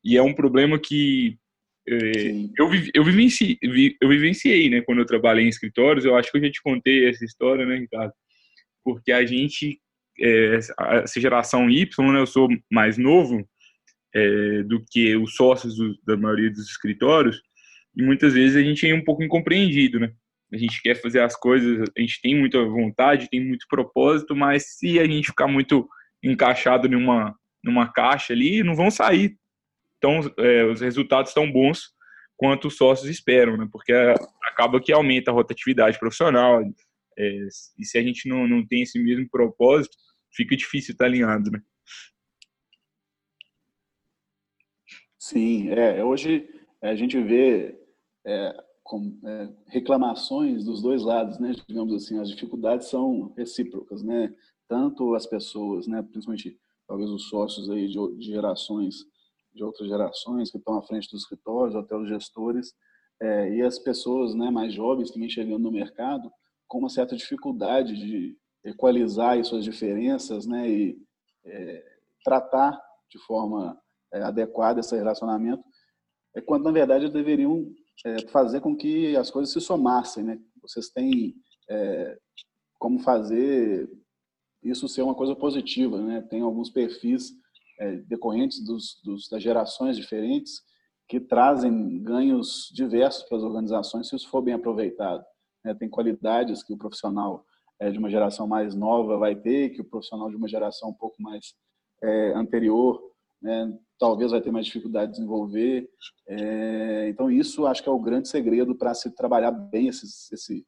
E 0.04 0.16
é 0.16 0.22
um 0.22 0.34
problema 0.34 0.78
que 0.78 1.38
é, 1.88 2.32
eu, 2.58 2.68
eu, 2.94 3.04
vivenci, 3.04 3.58
eu 3.62 4.08
vivenciei, 4.08 4.68
né, 4.68 4.80
quando 4.80 4.98
eu 4.98 5.06
trabalhei 5.06 5.44
em 5.44 5.48
escritórios, 5.48 6.04
eu 6.04 6.16
acho 6.16 6.30
que 6.30 6.38
eu 6.38 6.42
já 6.42 6.50
te 6.50 6.62
contei 6.62 7.08
essa 7.08 7.24
história, 7.24 7.64
né, 7.64 7.76
Ricardo? 7.76 8.12
Porque 8.84 9.12
a 9.12 9.24
gente, 9.24 9.80
é, 10.20 10.58
essa 11.02 11.20
geração 11.20 11.70
Y, 11.70 12.12
né, 12.12 12.20
eu 12.20 12.26
sou 12.26 12.48
mais 12.70 12.98
novo 12.98 13.48
é, 14.14 14.62
do 14.64 14.84
que 14.90 15.16
os 15.16 15.36
sócios 15.36 15.76
do, 15.76 15.96
da 16.04 16.16
maioria 16.16 16.50
dos 16.50 16.68
escritórios, 16.68 17.40
e 17.96 18.02
muitas 18.02 18.34
vezes 18.34 18.56
a 18.56 18.62
gente 18.62 18.86
é 18.86 18.94
um 18.94 19.04
pouco 19.04 19.22
incompreendido, 19.22 19.98
né? 19.98 20.12
A 20.52 20.56
gente 20.56 20.80
quer 20.82 20.94
fazer 20.94 21.20
as 21.20 21.34
coisas, 21.34 21.88
a 21.96 22.00
gente 22.00 22.20
tem 22.20 22.38
muita 22.38 22.62
vontade, 22.64 23.28
tem 23.30 23.44
muito 23.44 23.66
propósito, 23.68 24.36
mas 24.36 24.76
se 24.76 25.00
a 25.00 25.04
gente 25.04 25.28
ficar 25.28 25.48
muito 25.48 25.88
encaixado 26.22 26.88
numa, 26.88 27.34
numa 27.64 27.90
caixa 27.90 28.32
ali, 28.32 28.62
não 28.62 28.74
vão 28.74 28.90
sair 28.90 29.36
tão, 30.00 30.20
é, 30.38 30.64
os 30.64 30.80
resultados 30.80 31.32
tão 31.32 31.50
bons 31.50 31.94
quanto 32.36 32.68
os 32.68 32.76
sócios 32.76 33.08
esperam, 33.08 33.56
né? 33.56 33.68
Porque 33.70 33.92
acaba 34.42 34.80
que 34.80 34.92
aumenta 34.92 35.30
a 35.30 35.34
rotatividade 35.34 35.98
profissional. 35.98 36.62
É, 37.18 37.48
e 37.78 37.84
se 37.84 37.98
a 37.98 38.02
gente 38.02 38.28
não, 38.28 38.46
não 38.46 38.66
tem 38.66 38.82
esse 38.82 38.98
mesmo 38.98 39.28
propósito, 39.28 39.96
fica 40.30 40.56
difícil 40.56 40.92
estar 40.92 41.06
alinhado, 41.06 41.50
né? 41.50 41.60
Sim, 45.18 45.70
é, 45.70 46.04
hoje 46.04 46.48
a 46.80 46.94
gente 46.94 47.20
vê 47.20 47.76
é, 48.24 48.64
com, 48.84 49.18
é, 49.24 49.48
reclamações 49.66 50.64
dos 50.64 50.82
dois 50.82 51.02
lados, 51.02 51.38
né? 51.40 51.52
Digamos 51.66 51.92
assim, 51.94 52.20
as 52.20 52.28
dificuldades 52.28 52.88
são 52.88 53.32
recíprocas, 53.36 54.02
né? 54.02 54.32
Tanto 54.68 55.14
as 55.14 55.26
pessoas, 55.26 55.86
né? 55.86 56.02
Principalmente 56.02 56.56
talvez 56.86 57.10
os 57.10 57.28
sócios 57.28 57.68
aí 57.70 57.88
de, 57.88 58.16
de 58.18 58.26
gerações 58.26 59.04
de 59.56 59.64
outras 59.64 59.88
gerações 59.88 60.50
que 60.50 60.58
estão 60.58 60.76
à 60.78 60.82
frente 60.82 61.10
dos 61.10 61.22
escritórios, 61.22 61.74
até 61.74 61.96
os 61.96 62.08
gestores, 62.08 62.72
é, 63.20 63.54
e 63.54 63.62
as 63.62 63.78
pessoas 63.78 64.34
né, 64.34 64.50
mais 64.50 64.72
jovens 64.72 65.10
que 65.10 65.18
vêm 65.18 65.28
chegando 65.28 65.62
no 65.62 65.72
mercado 65.72 66.30
com 66.68 66.78
uma 66.78 66.88
certa 66.88 67.16
dificuldade 67.16 67.96
de 67.96 68.36
equalizar 68.64 69.42
suas 69.44 69.64
diferenças 69.64 70.46
né, 70.46 70.68
e 70.68 70.98
é, 71.44 71.84
tratar 72.24 72.78
de 73.10 73.18
forma 73.20 73.80
é, 74.12 74.22
adequada 74.22 74.80
esse 74.80 74.94
relacionamento, 74.94 75.62
é 76.34 76.40
quando 76.40 76.64
na 76.64 76.72
verdade 76.72 77.08
deveriam 77.08 77.66
é, 78.04 78.28
fazer 78.28 78.60
com 78.60 78.76
que 78.76 79.16
as 79.16 79.30
coisas 79.30 79.52
se 79.52 79.60
somassem. 79.60 80.24
Né? 80.24 80.38
Vocês 80.60 80.90
têm 80.90 81.34
é, 81.70 82.18
como 82.78 82.98
fazer 82.98 83.88
isso 84.62 84.88
ser 84.88 85.02
uma 85.02 85.14
coisa 85.14 85.34
positiva, 85.34 86.00
né? 86.02 86.20
Tem 86.22 86.40
alguns 86.40 86.70
perfis 86.70 87.32
é, 87.78 87.96
decorrentes 87.96 88.64
dos, 88.64 89.00
dos, 89.04 89.28
das 89.28 89.42
gerações 89.42 89.96
diferentes 89.96 90.62
que 91.08 91.20
trazem 91.20 92.02
ganhos 92.02 92.70
diversos 92.74 93.22
para 93.24 93.38
as 93.38 93.44
organizações 93.44 94.08
se 94.08 94.16
isso 94.16 94.28
for 94.28 94.42
bem 94.42 94.54
aproveitado. 94.54 95.24
É, 95.64 95.74
tem 95.74 95.88
qualidades 95.88 96.62
que 96.62 96.72
o 96.72 96.78
profissional 96.78 97.44
é, 97.78 97.90
de 97.90 97.98
uma 97.98 98.10
geração 98.10 98.46
mais 98.46 98.74
nova 98.74 99.16
vai 99.16 99.36
ter, 99.36 99.70
que 99.70 99.80
o 99.80 99.84
profissional 99.84 100.30
de 100.30 100.36
uma 100.36 100.48
geração 100.48 100.90
um 100.90 100.94
pouco 100.94 101.20
mais 101.20 101.54
é, 102.02 102.32
anterior 102.34 103.00
né, 103.40 103.78
talvez 103.98 104.30
vai 104.30 104.40
ter 104.40 104.50
mais 104.50 104.66
dificuldade 104.66 105.12
de 105.12 105.18
desenvolver. 105.18 105.88
É, 106.28 107.08
então, 107.08 107.30
isso 107.30 107.66
acho 107.66 107.82
que 107.82 107.88
é 107.88 107.92
o 107.92 108.00
grande 108.00 108.28
segredo 108.28 108.74
para 108.74 108.94
se 108.94 109.14
trabalhar 109.14 109.50
bem 109.50 109.88
esse, 109.88 110.06
esse, 110.34 110.66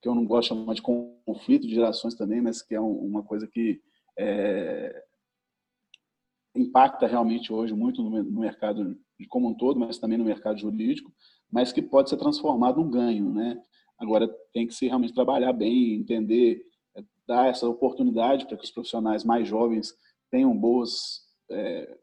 que 0.00 0.08
eu 0.08 0.14
não 0.14 0.24
gosto 0.24 0.54
de 0.54 0.60
chamar 0.60 0.74
de 0.74 0.82
conflito 0.82 1.66
de 1.66 1.74
gerações 1.74 2.14
também, 2.14 2.40
mas 2.40 2.62
que 2.62 2.74
é 2.74 2.80
uma 2.80 3.22
coisa 3.22 3.46
que 3.46 3.80
é, 4.18 5.04
impacta 6.56 7.06
realmente 7.06 7.52
hoje 7.52 7.74
muito 7.74 8.02
no, 8.02 8.40
mercado 8.40 8.96
como 9.28 9.48
um 9.48 9.54
todo, 9.54 9.78
mas 9.78 9.98
também 9.98 10.18
no 10.18 10.24
mercado 10.24 10.58
jurídico, 10.58 11.12
mas 11.50 11.72
que 11.72 11.80
pode 11.80 12.10
ser 12.10 12.16
transformado 12.16 12.80
num 12.80 12.90
ganho, 12.90 13.32
né? 13.32 13.60
Agora 13.98 14.28
tem 14.52 14.66
que 14.66 14.74
se 14.74 14.86
realmente 14.86 15.14
trabalhar 15.14 15.52
bem, 15.52 15.94
entender, 15.94 16.62
é, 16.96 17.02
dar 17.26 17.48
essa 17.48 17.66
oportunidade 17.68 18.46
para 18.46 18.56
que 18.56 18.64
os 18.64 18.70
profissionais 18.70 19.24
mais 19.24 19.48
jovens 19.48 19.94
tenham 20.30 20.56
boas, 20.56 21.22
é, 21.50 21.98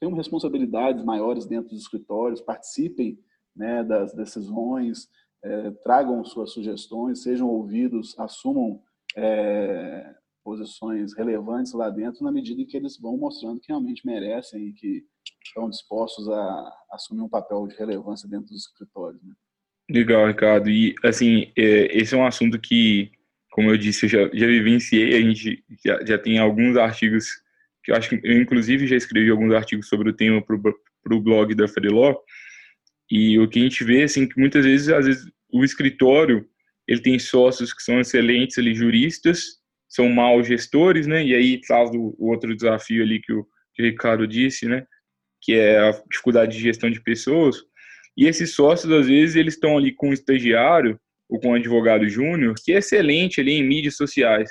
tenham 0.00 0.14
responsabilidades 0.14 1.04
maiores 1.04 1.46
dentro 1.46 1.70
dos 1.70 1.80
escritórios, 1.80 2.40
participem 2.40 3.18
né, 3.54 3.82
das 3.82 4.14
decisões, 4.14 5.08
é, 5.42 5.70
tragam 5.82 6.24
suas 6.24 6.52
sugestões, 6.52 7.22
sejam 7.22 7.48
ouvidos, 7.48 8.18
assumam 8.18 8.80
é, 9.16 10.14
posições 10.48 11.14
relevantes 11.14 11.74
lá 11.74 11.90
dentro 11.90 12.24
na 12.24 12.32
medida 12.32 12.62
em 12.62 12.64
que 12.64 12.74
eles 12.74 12.98
vão 12.98 13.18
mostrando 13.18 13.60
que 13.60 13.68
realmente 13.68 14.06
merecem 14.06 14.68
e 14.68 14.72
que 14.72 15.04
estão 15.44 15.68
dispostos 15.68 16.26
a 16.26 16.72
assumir 16.90 17.20
um 17.20 17.28
papel 17.28 17.66
de 17.66 17.76
relevância 17.76 18.26
dentro 18.26 18.46
dos 18.46 18.64
escritórios. 18.64 19.22
Né? 19.22 19.34
Legal, 19.90 20.26
Ricardo. 20.26 20.70
E, 20.70 20.94
assim, 21.04 21.52
é, 21.54 21.94
esse 21.94 22.14
é 22.14 22.18
um 22.18 22.24
assunto 22.24 22.58
que, 22.58 23.10
como 23.50 23.68
eu 23.68 23.76
disse, 23.76 24.06
eu 24.06 24.08
já, 24.08 24.22
já 24.32 24.46
vivenciei, 24.46 25.16
a 25.16 25.20
gente 25.20 25.62
já, 25.84 26.02
já 26.02 26.18
tem 26.18 26.38
alguns 26.38 26.78
artigos, 26.78 27.26
que 27.84 27.92
eu 27.92 27.96
acho 27.96 28.08
que 28.08 28.18
eu, 28.24 28.40
inclusive, 28.40 28.86
já 28.86 28.96
escrevi 28.96 29.30
alguns 29.30 29.52
artigos 29.52 29.86
sobre 29.86 30.08
o 30.08 30.16
tema 30.16 30.40
para 30.40 30.56
o 31.14 31.20
blog 31.20 31.54
da 31.54 31.68
Freeló, 31.68 32.16
e 33.10 33.38
o 33.38 33.46
que 33.46 33.58
a 33.58 33.62
gente 33.64 33.84
vê, 33.84 34.04
assim, 34.04 34.26
que 34.26 34.40
muitas 34.40 34.64
vezes, 34.64 34.88
às 34.88 35.04
vezes, 35.04 35.30
o 35.52 35.62
escritório, 35.62 36.48
ele 36.86 37.02
tem 37.02 37.18
sócios 37.18 37.74
que 37.74 37.82
são 37.82 38.00
excelentes 38.00 38.56
ali, 38.56 38.74
juristas, 38.74 39.58
são 39.88 40.08
maus 40.08 40.46
gestores, 40.46 41.06
né? 41.06 41.24
E 41.24 41.34
aí 41.34 41.60
traz 41.60 41.90
o, 41.90 42.14
outro 42.18 42.54
desafio 42.54 43.02
ali 43.02 43.20
que 43.20 43.32
o 43.32 43.46
Ricardo 43.78 44.26
disse, 44.26 44.66
né? 44.66 44.86
Que 45.40 45.54
é 45.54 45.78
a 45.78 45.90
dificuldade 46.10 46.56
de 46.56 46.62
gestão 46.62 46.90
de 46.90 47.00
pessoas. 47.00 47.56
E 48.16 48.26
esses 48.26 48.54
sócios, 48.54 48.92
às 48.92 49.06
vezes, 49.06 49.36
eles 49.36 49.54
estão 49.54 49.78
ali 49.78 49.92
com 49.92 50.10
um 50.10 50.12
estagiário 50.12 51.00
ou 51.28 51.40
com 51.40 51.50
um 51.50 51.54
advogado 51.54 52.08
júnior 52.08 52.54
que 52.62 52.72
é 52.72 52.78
excelente 52.78 53.40
ali 53.40 53.52
em 53.52 53.66
mídias 53.66 53.96
sociais. 53.96 54.48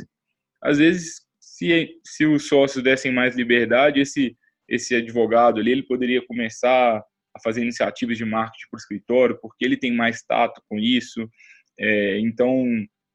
Às 0.61 0.77
vezes, 0.79 1.21
se, 1.39 1.89
se 2.03 2.25
os 2.25 2.47
sócios 2.47 2.83
dessem 2.83 3.11
mais 3.11 3.35
liberdade, 3.35 3.99
esse, 3.99 4.35
esse 4.67 4.95
advogado 4.95 5.59
ali, 5.59 5.71
ele 5.71 5.83
poderia 5.83 6.25
começar 6.25 7.03
a 7.35 7.39
fazer 7.43 7.61
iniciativas 7.61 8.17
de 8.17 8.25
marketing 8.25 8.67
para 8.69 8.77
o 8.77 8.79
escritório, 8.79 9.39
porque 9.41 9.65
ele 9.65 9.77
tem 9.77 9.93
mais 9.93 10.23
tato 10.23 10.61
com 10.69 10.77
isso. 10.79 11.27
É, 11.79 12.19
então, 12.19 12.65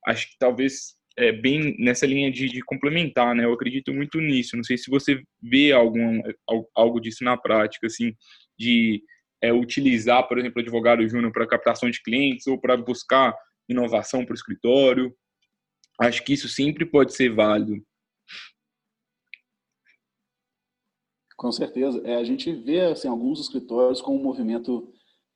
acho 0.07 0.29
que 0.29 0.37
talvez 0.39 0.97
é, 1.17 1.33
bem 1.33 1.77
nessa 1.79 2.07
linha 2.07 2.31
de, 2.31 2.49
de, 2.49 2.63
complementar, 2.63 3.35
né? 3.35 3.45
Eu 3.45 3.53
acredito 3.53 3.93
muito 3.93 4.21
nisso. 4.21 4.57
Não 4.57 4.65
sei 4.65 4.79
se 4.79 4.91
você 4.91 5.23
vê 5.43 5.73
algum, 5.73 6.21
algo 6.75 7.01
disso 7.01 7.25
na 7.25 7.37
prática, 7.37 7.87
assim, 7.87 8.15
de 8.59 9.03
é, 9.43 9.53
utilizar, 9.53 10.27
por 10.27 10.39
exemplo, 10.39 10.61
advogado 10.61 11.07
júnior 11.09 11.33
para 11.33 11.47
captação 11.47 11.91
de 11.91 12.03
clientes 12.03 12.47
ou 12.47 12.59
para 12.59 12.77
buscar 12.77 13.35
inovação 13.69 14.25
para 14.25 14.33
o 14.33 14.37
escritório. 14.37 15.15
Acho 16.01 16.25
que 16.25 16.33
isso 16.33 16.49
sempre 16.49 16.87
pode 16.87 17.15
ser 17.15 17.31
válido. 17.35 17.83
Com 21.37 21.51
certeza. 21.51 22.01
É, 22.05 22.17
a 22.17 22.25
gente 22.25 22.53
vê 22.53 22.83
assim, 22.83 23.09
alguns 23.09 23.41
escritórios 23.41 24.01
com 24.01 24.17
um 24.17 24.23
movimento 24.23 24.93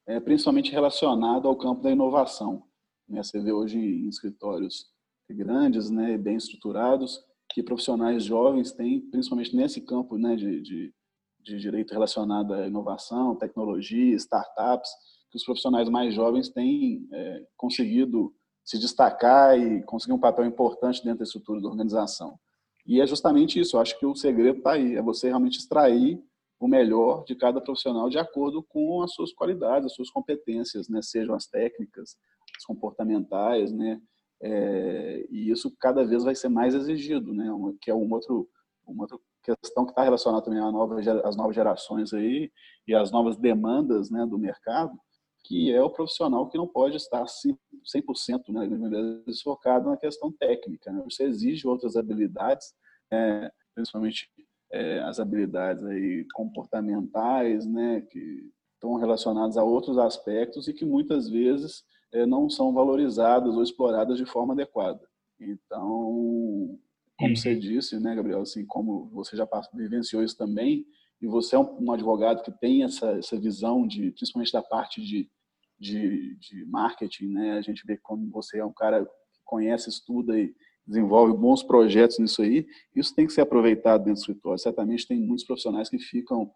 é, 0.06 0.20
principalmente 0.20 0.70
relacionado 0.70 1.48
ao 1.48 1.56
campo 1.56 1.82
da 1.82 1.90
inovação. 1.90 2.62
Né? 3.08 3.22
Você 3.22 3.40
vê 3.40 3.52
hoje 3.52 3.76
em 3.76 4.08
escritórios 4.08 4.86
grandes, 5.34 5.90
né, 5.90 6.16
bem 6.16 6.36
estruturados, 6.36 7.24
que 7.50 7.62
profissionais 7.62 8.24
jovens 8.24 8.72
têm, 8.72 9.00
principalmente 9.00 9.54
nesse 9.56 9.80
campo 9.80 10.18
né, 10.18 10.36
de, 10.36 10.60
de, 10.60 10.94
de 11.40 11.58
direito 11.58 11.92
relacionado 11.92 12.54
à 12.54 12.66
inovação, 12.66 13.36
tecnologia, 13.36 14.14
startups, 14.16 14.90
que 15.30 15.36
os 15.36 15.44
profissionais 15.44 15.88
mais 15.88 16.14
jovens 16.14 16.48
têm 16.48 17.06
é, 17.12 17.46
conseguido 17.56 18.34
se 18.64 18.78
destacar 18.78 19.58
e 19.58 19.82
conseguir 19.84 20.12
um 20.12 20.18
papel 20.18 20.44
importante 20.44 21.02
dentro 21.02 21.20
da 21.20 21.24
estrutura 21.24 21.60
da 21.60 21.68
organização. 21.68 22.38
E 22.84 23.00
é 23.00 23.06
justamente 23.06 23.58
isso, 23.58 23.76
eu 23.76 23.80
acho 23.80 23.98
que 23.98 24.06
o 24.06 24.14
segredo 24.14 24.58
está 24.58 24.72
aí, 24.72 24.94
é 24.94 25.02
você 25.02 25.28
realmente 25.28 25.58
extrair 25.58 26.20
o 26.58 26.68
melhor 26.68 27.24
de 27.24 27.34
cada 27.34 27.60
profissional 27.60 28.08
de 28.08 28.18
acordo 28.18 28.62
com 28.62 29.02
as 29.02 29.12
suas 29.12 29.32
qualidades, 29.32 29.86
as 29.86 29.94
suas 29.94 30.10
competências, 30.10 30.88
né? 30.88 31.02
sejam 31.02 31.34
as 31.34 31.46
técnicas, 31.46 32.16
as 32.56 32.64
comportamentais, 32.64 33.72
né? 33.72 34.00
É, 34.42 35.26
e 35.30 35.50
isso 35.50 35.74
cada 35.78 36.04
vez 36.04 36.24
vai 36.24 36.34
ser 36.34 36.48
mais 36.48 36.74
exigido, 36.74 37.32
né? 37.32 37.48
que 37.80 37.90
é 37.90 37.94
um 37.94 38.10
outro, 38.12 38.48
uma 38.86 39.04
outra 39.04 39.18
questão 39.42 39.84
que 39.84 39.92
está 39.92 40.02
relacionada 40.02 40.44
também 40.44 40.60
às 40.60 41.36
novas, 41.36 41.54
gerações 41.54 42.12
aí 42.12 42.50
e 42.86 42.94
às 42.94 43.10
novas 43.10 43.36
demandas 43.36 44.10
né, 44.10 44.26
do 44.26 44.38
mercado, 44.38 44.98
que 45.44 45.72
é 45.72 45.80
o 45.80 45.90
profissional 45.90 46.48
que 46.48 46.58
não 46.58 46.66
pode 46.66 46.96
estar 46.96 47.24
100% 47.24 48.48
né, 48.48 49.34
focado 49.42 49.88
na 49.88 49.96
questão 49.96 50.32
técnica. 50.32 50.90
Né? 50.90 51.02
Você 51.04 51.24
exige 51.24 51.66
outras 51.66 51.96
habilidades, 51.96 52.74
é, 53.10 53.50
principalmente 53.74 54.28
é, 54.72 54.98
as 55.00 55.20
habilidades 55.20 55.84
aí 55.84 56.26
comportamentais, 56.34 57.64
né, 57.64 58.00
que 58.00 58.50
estão 58.74 58.96
relacionadas 58.96 59.56
a 59.56 59.62
outros 59.62 59.98
aspectos 59.98 60.68
e 60.68 60.74
que 60.74 60.84
muitas 60.84 61.28
vezes 61.28 61.84
não 62.26 62.48
são 62.48 62.72
valorizadas 62.72 63.54
ou 63.54 63.62
exploradas 63.62 64.16
de 64.18 64.26
forma 64.26 64.54
adequada. 64.54 65.00
Então, 65.40 66.78
como 67.18 67.30
uhum. 67.30 67.36
você 67.36 67.54
disse, 67.54 67.98
né, 67.98 68.14
Gabriel, 68.14 68.42
assim 68.42 68.64
como 68.66 69.06
você 69.06 69.36
já 69.36 69.46
passou, 69.46 69.78
vivenciou 69.78 70.22
isso 70.22 70.36
também, 70.36 70.86
e 71.20 71.26
você 71.26 71.56
é 71.56 71.58
um, 71.58 71.84
um, 71.84 71.92
advogado 71.92 72.42
que 72.42 72.52
tem 72.52 72.82
essa, 72.82 73.12
essa 73.12 73.38
visão 73.38 73.86
de, 73.86 74.10
principalmente 74.12 74.52
da 74.52 74.62
parte 74.62 75.02
de, 75.02 75.30
de, 75.78 76.36
de 76.36 76.64
marketing, 76.66 77.28
né? 77.28 77.52
A 77.52 77.62
gente 77.62 77.86
vê 77.86 77.96
como 77.96 78.30
você 78.30 78.58
é 78.58 78.64
um 78.64 78.72
cara 78.72 79.04
que 79.04 79.40
conhece, 79.44 79.88
estuda 79.88 80.38
e 80.38 80.54
desenvolve 80.86 81.36
bons 81.36 81.62
projetos 81.62 82.18
nisso 82.18 82.42
aí. 82.42 82.66
Isso 82.94 83.14
tem 83.14 83.26
que 83.26 83.32
ser 83.32 83.40
aproveitado 83.40 84.04
dentro 84.04 84.20
do 84.20 84.20
escritório. 84.20 84.58
Certamente 84.58 85.08
tem 85.08 85.18
muitos 85.18 85.44
profissionais 85.44 85.88
que 85.88 85.98
ficam 85.98 86.50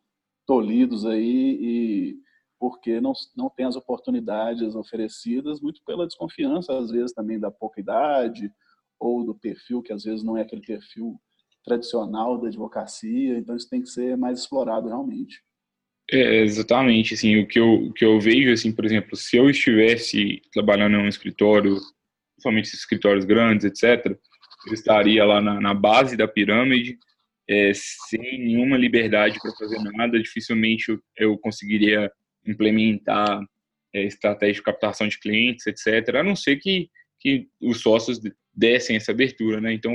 tolhidos 0.47 1.07
aí 1.07 1.59
e 1.61 2.19
porque 2.61 3.01
não, 3.01 3.15
não 3.35 3.49
tem 3.49 3.65
as 3.65 3.75
oportunidades 3.75 4.75
oferecidas, 4.75 5.63
muito 5.63 5.81
pela 5.83 6.07
desconfiança, 6.07 6.79
às 6.79 6.91
vezes 6.91 7.15
também 7.15 7.41
da 7.41 7.51
pouca 7.51 7.81
idade, 7.81 8.53
ou 9.01 9.25
do 9.25 9.35
perfil, 9.35 9.81
que 9.81 9.95
às 9.95 10.05
vezes 10.05 10.23
não 10.23 10.37
é 10.37 10.43
aquele 10.43 10.61
perfil 10.61 11.19
tradicional 11.65 12.39
da 12.39 12.49
advocacia, 12.49 13.39
então 13.39 13.57
isso 13.57 13.69
tem 13.69 13.81
que 13.81 13.89
ser 13.89 14.15
mais 14.17 14.41
explorado 14.41 14.89
realmente. 14.89 15.43
É, 16.13 16.43
exatamente, 16.43 17.15
assim, 17.15 17.41
o 17.41 17.49
que, 17.49 17.59
eu, 17.59 17.87
o 17.87 17.93
que 17.95 18.05
eu 18.05 18.21
vejo, 18.21 18.53
assim, 18.53 18.73
por 18.73 18.85
exemplo, 18.85 19.17
se 19.17 19.39
eu 19.39 19.49
estivesse 19.49 20.43
trabalhando 20.53 20.97
em 20.97 21.05
um 21.05 21.09
escritório, 21.09 21.77
principalmente 22.35 22.75
escritórios 22.75 23.25
grandes, 23.25 23.65
etc., 23.65 24.19
eu 24.67 24.75
estaria 24.75 25.25
lá 25.25 25.41
na, 25.41 25.59
na 25.61 25.73
base 25.73 26.15
da 26.15 26.29
pirâmide, 26.29 26.99
é, 27.49 27.73
sem 27.75 28.39
nenhuma 28.39 28.77
liberdade 28.77 29.39
para 29.41 29.53
fazer 29.53 29.79
nada, 29.79 30.21
dificilmente 30.21 30.91
eu, 30.91 31.01
eu 31.17 31.39
conseguiria 31.39 32.13
implementar 32.47 33.45
é, 33.95 34.05
estratégia 34.05 34.55
de 34.55 34.63
captação 34.63 35.09
de 35.09 35.19
clientes, 35.19 35.67
etc., 35.67 36.17
a 36.17 36.23
não 36.23 36.37
ser 36.37 36.57
que, 36.57 36.89
que 37.19 37.49
os 37.61 37.81
sócios 37.81 38.21
dessem 38.53 38.97
essa 38.97 39.13
abertura, 39.13 39.61
né? 39.61 39.73
Então, 39.73 39.93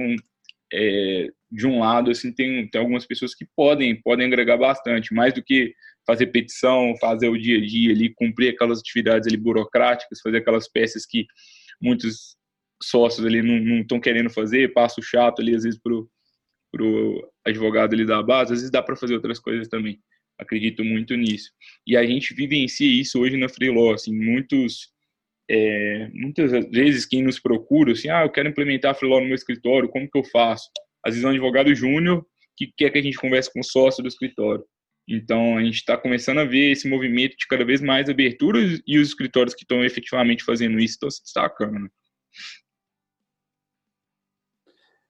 é, 0.74 1.30
de 1.52 1.68
um 1.68 1.80
lado, 1.80 2.12
assim, 2.12 2.34
tem, 2.34 2.68
tem 2.70 2.80
algumas 2.82 3.06
pessoas 3.06 3.34
que 3.34 3.46
podem, 3.56 4.02
podem 4.02 4.28
agregar 4.28 4.58
bastante, 4.58 5.14
mais 5.14 5.34
do 5.34 5.44
que 5.44 5.74
fazer 6.06 6.28
petição, 6.28 6.94
fazer 7.00 7.30
o 7.30 7.38
dia 7.38 7.58
a 7.58 7.66
dia 7.66 7.92
ali, 7.92 8.14
cumprir 8.14 8.50
aquelas 8.50 8.80
atividades 8.80 9.28
ali 9.28 9.38
burocráticas, 9.38 10.20
fazer 10.22 10.38
aquelas 10.38 10.68
peças 10.68 11.06
que 11.06 11.26
muitos 11.82 12.36
sócios 12.82 13.26
ali 13.26 13.42
não 13.42 13.82
estão 13.82 14.00
querendo 14.00 14.30
fazer, 14.30 14.74
passo 14.74 15.02
chato 15.02 15.42
ali, 15.42 15.56
às 15.56 15.64
vezes, 15.64 15.80
pro, 15.80 16.10
pro 16.72 17.32
advogado 17.46 17.94
ali 17.94 18.06
da 18.06 18.22
base, 18.22 18.54
às 18.54 18.60
vezes 18.60 18.72
dá 18.72 18.82
para 18.82 18.96
fazer 18.96 19.16
outras 19.16 19.40
coisas 19.40 19.68
também. 19.68 20.00
Acredito 20.38 20.84
muito 20.84 21.16
nisso. 21.16 21.52
E 21.88 21.96
a 21.96 22.06
gente 22.06 22.34
vivencia 22.34 22.90
isso 22.90 23.20
hoje 23.20 23.38
na 23.38 23.50
Freeló, 23.50 23.94
assim, 23.94 24.14
muitos 24.14 24.94
é, 25.50 26.10
muitas 26.14 26.52
vezes 26.72 27.06
quem 27.06 27.24
nos 27.24 27.40
procura, 27.40 27.92
assim, 27.92 28.10
ah, 28.10 28.24
eu 28.24 28.32
quero 28.32 28.50
implementar 28.50 28.92
a 28.92 28.94
Freeló 28.96 29.20
no 29.20 29.28
meu 29.28 29.36
escritório, 29.36 29.90
como 29.90 30.10
que 30.10 30.18
eu 30.18 30.24
faço? 30.24 30.70
Às 31.04 31.14
vezes 31.14 31.24
é 31.24 31.28
um 31.28 31.32
advogado 31.32 31.74
júnior 31.74 32.26
que 32.58 32.72
quer 32.76 32.90
que 32.90 32.98
a 32.98 33.02
gente 33.02 33.18
converse 33.18 33.52
com 33.52 33.60
o 33.60 33.64
sócio 33.64 34.02
do 34.02 34.10
escritório. 34.10 34.66
Então, 35.08 35.58
a 35.58 35.64
gente 35.64 35.76
está 35.76 35.96
começando 35.96 36.40
a 36.40 36.46
ver 36.46 36.72
esse 36.72 36.90
movimento 36.90 37.38
de 37.38 37.46
cada 37.48 37.64
vez 37.64 37.80
mais 37.80 38.10
abertura 38.10 38.60
e 38.88 38.98
os 38.98 39.10
escritórios 39.10 39.54
que 39.54 39.64
estão 39.64 39.86
efetivamente 39.86 40.44
fazendo 40.44 40.80
isso 40.80 40.96
estão 40.96 41.12
se 41.12 41.22
destacando. 41.22 41.80
Né? 41.80 41.90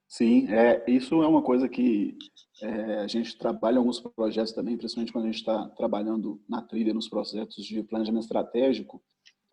Sim, 0.07 0.51
é, 0.51 0.83
isso 0.87 1.21
é 1.23 1.27
uma 1.27 1.41
coisa 1.41 1.69
que 1.69 2.17
é, 2.61 2.99
a 2.99 3.07
gente 3.07 3.37
trabalha 3.37 3.77
alguns 3.77 3.99
projetos 3.99 4.53
também, 4.53 4.77
principalmente 4.77 5.11
quando 5.11 5.25
a 5.25 5.27
gente 5.27 5.39
está 5.39 5.69
trabalhando 5.69 6.41
na 6.47 6.61
trilha, 6.61 6.93
nos 6.93 7.09
projetos 7.09 7.65
de 7.65 7.83
planejamento 7.83 8.23
estratégico, 8.23 9.03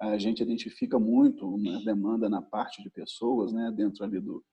a 0.00 0.18
gente 0.18 0.42
identifica 0.42 0.98
muito 0.98 1.46
uma 1.46 1.82
demanda 1.84 2.28
na 2.28 2.42
parte 2.42 2.82
de 2.82 2.90
pessoas, 2.90 3.52
né, 3.52 3.72
dentro 3.74 4.04
ali 4.04 4.20
do, 4.20 4.44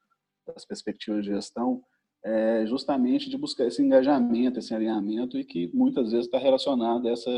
das 0.46 0.66
perspectivas 0.66 1.24
de 1.24 1.32
gestão, 1.32 1.82
é 2.24 2.66
justamente 2.68 3.30
de 3.30 3.38
buscar 3.38 3.66
esse 3.66 3.82
engajamento, 3.82 4.60
esse 4.60 4.74
alinhamento 4.74 5.38
e 5.38 5.46
que 5.46 5.70
muitas 5.74 6.12
vezes 6.12 6.26
está 6.26 6.38
relacionado 6.38 7.08
a 7.08 7.12
essa 7.12 7.32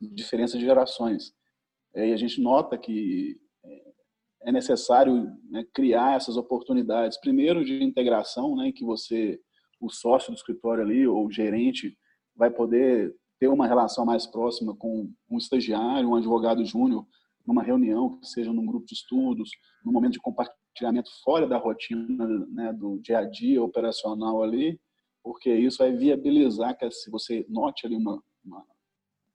diferença 0.00 0.58
de 0.58 0.64
gerações. 0.64 1.32
É, 1.94 2.08
e 2.08 2.12
a 2.12 2.16
gente 2.16 2.40
nota 2.40 2.76
que 2.76 3.38
é, 3.64 3.82
é 4.48 4.52
necessário 4.52 5.32
né, 5.48 5.64
criar 5.72 6.16
essas 6.16 6.36
oportunidades, 6.36 7.20
primeiro 7.20 7.64
de 7.64 7.82
integração, 7.82 8.56
né, 8.56 8.68
em 8.68 8.72
que 8.72 8.84
você, 8.84 9.40
o 9.80 9.88
sócio 9.88 10.30
do 10.32 10.36
escritório 10.36 10.84
ali, 10.84 11.06
ou 11.06 11.26
o 11.26 11.30
gerente, 11.30 11.96
vai 12.36 12.50
poder 12.50 13.14
ter 13.38 13.48
uma 13.48 13.66
relação 13.66 14.04
mais 14.04 14.26
próxima 14.26 14.76
com 14.76 15.10
um 15.30 15.38
estagiário, 15.38 16.08
um 16.08 16.14
advogado 16.14 16.64
júnior, 16.64 17.06
numa 17.46 17.62
reunião, 17.62 18.18
que 18.18 18.26
seja 18.26 18.52
num 18.52 18.66
grupo 18.66 18.86
de 18.86 18.94
estudos, 18.94 19.50
num 19.84 19.92
momento 19.92 20.12
de 20.12 20.20
compartilhamento 20.20 21.10
fora 21.24 21.48
da 21.48 21.56
rotina 21.56 22.26
né, 22.48 22.72
do 22.72 22.98
dia 22.98 23.18
a 23.18 23.24
dia 23.24 23.62
operacional 23.62 24.42
ali, 24.42 24.78
porque 25.22 25.52
isso 25.52 25.78
vai 25.78 25.92
viabilizar 25.92 26.76
que 26.76 26.90
se 26.90 27.10
você 27.10 27.44
note 27.48 27.86
ali 27.86 27.96
uma, 27.96 28.22
uma 28.44 28.64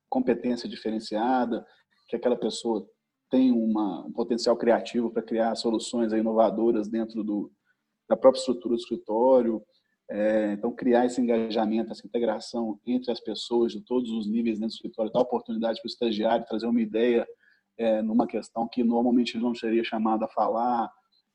competência 0.10 0.69
diferenciada, 0.69 1.65
que 2.08 2.15
aquela 2.15 2.36
pessoa 2.36 2.88
tem 3.29 3.51
uma, 3.51 4.05
um 4.05 4.12
potencial 4.12 4.55
criativo 4.55 5.12
para 5.12 5.23
criar 5.23 5.55
soluções 5.55 6.13
inovadoras 6.13 6.88
dentro 6.88 7.23
do, 7.23 7.51
da 8.08 8.15
própria 8.15 8.39
estrutura 8.39 8.75
do 8.75 8.79
escritório. 8.79 9.62
É, 10.09 10.53
então, 10.53 10.71
criar 10.71 11.05
esse 11.05 11.19
engajamento, 11.19 11.91
essa 11.91 12.05
integração 12.05 12.79
entre 12.85 13.11
as 13.11 13.19
pessoas 13.19 13.71
de 13.71 13.81
todos 13.81 14.11
os 14.11 14.27
níveis 14.27 14.59
dentro 14.59 14.73
do 14.73 14.75
escritório, 14.75 15.11
dar 15.11 15.21
oportunidade 15.21 15.81
para 15.81 15.87
o 15.87 15.91
estagiário 15.91 16.45
trazer 16.45 16.67
uma 16.67 16.81
ideia 16.81 17.27
é, 17.77 18.01
numa 18.01 18.27
questão 18.27 18.67
que 18.67 18.83
normalmente 18.83 19.37
não 19.37 19.55
seria 19.55 19.83
chamado 19.83 20.23
a 20.23 20.27
falar. 20.27 20.91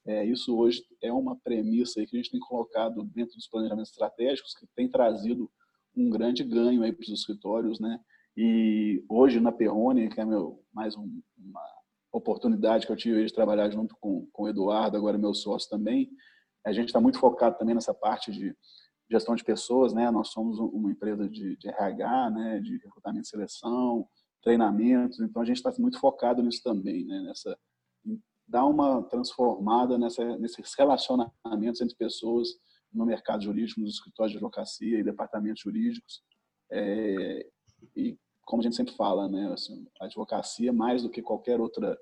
É, 0.06 0.24
isso 0.24 0.56
hoje 0.56 0.82
é 1.02 1.12
uma 1.12 1.36
premissa 1.36 2.04
que 2.06 2.16
a 2.16 2.18
gente 2.18 2.30
tem 2.30 2.40
colocado 2.40 3.02
dentro 3.04 3.34
dos 3.34 3.48
planejamentos 3.48 3.90
estratégicos 3.90 4.54
que 4.54 4.66
tem 4.74 4.88
trazido 4.88 5.50
um 5.96 6.08
grande 6.08 6.44
ganho 6.44 6.80
para 6.80 7.02
os 7.02 7.08
escritórios, 7.08 7.80
né? 7.80 8.00
E 8.36 9.04
hoje 9.08 9.40
na 9.40 9.50
Perrone, 9.50 10.08
que 10.08 10.20
é 10.20 10.24
meu, 10.24 10.62
mais 10.72 10.96
um, 10.96 11.20
uma 11.36 11.60
oportunidade 12.12 12.86
que 12.86 12.92
eu 12.92 12.96
tive 12.96 13.24
de 13.24 13.32
trabalhar 13.32 13.68
junto 13.70 13.96
com, 14.00 14.26
com 14.32 14.44
o 14.44 14.48
Eduardo, 14.48 14.96
agora 14.96 15.18
meu 15.18 15.34
sócio 15.34 15.68
também, 15.68 16.08
a 16.64 16.72
gente 16.72 16.86
está 16.86 17.00
muito 17.00 17.18
focado 17.18 17.56
também 17.58 17.74
nessa 17.74 17.94
parte 17.94 18.30
de 18.30 18.54
gestão 19.10 19.34
de 19.34 19.44
pessoas, 19.44 19.92
né? 19.92 20.10
Nós 20.10 20.28
somos 20.28 20.58
uma 20.58 20.90
empresa 20.90 21.28
de, 21.28 21.56
de 21.56 21.68
RH, 21.68 22.30
né? 22.30 22.60
De 22.60 22.78
recrutamento 22.78 23.26
e 23.26 23.28
seleção, 23.28 24.06
treinamentos. 24.42 25.20
Então, 25.20 25.42
a 25.42 25.44
gente 25.44 25.56
está 25.56 25.72
muito 25.78 25.98
focado 25.98 26.42
nisso 26.42 26.62
também, 26.62 27.04
né? 27.04 27.20
nessa 27.22 27.56
dar 28.50 28.66
uma 28.66 29.02
transformada 29.04 29.96
nessa, 29.96 30.36
nesses 30.36 30.74
relacionamentos 30.76 31.80
entre 31.80 31.94
pessoas 31.96 32.48
no 32.92 33.06
mercado 33.06 33.44
jurídico, 33.44 33.80
nos 33.80 33.94
escritórios 33.94 34.32
de 34.32 34.38
advocacia 34.38 34.98
e 34.98 35.04
departamentos 35.04 35.62
jurídicos. 35.62 36.20
É, 36.72 37.46
e, 37.96 38.18
como 38.42 38.60
a 38.60 38.64
gente 38.64 38.74
sempre 38.74 38.94
fala, 38.96 39.28
né, 39.28 39.52
assim, 39.52 39.86
a 40.00 40.06
advocacia, 40.06 40.72
mais 40.72 41.02
do 41.02 41.08
que 41.08 41.22
qualquer 41.22 41.60
outra, 41.60 41.96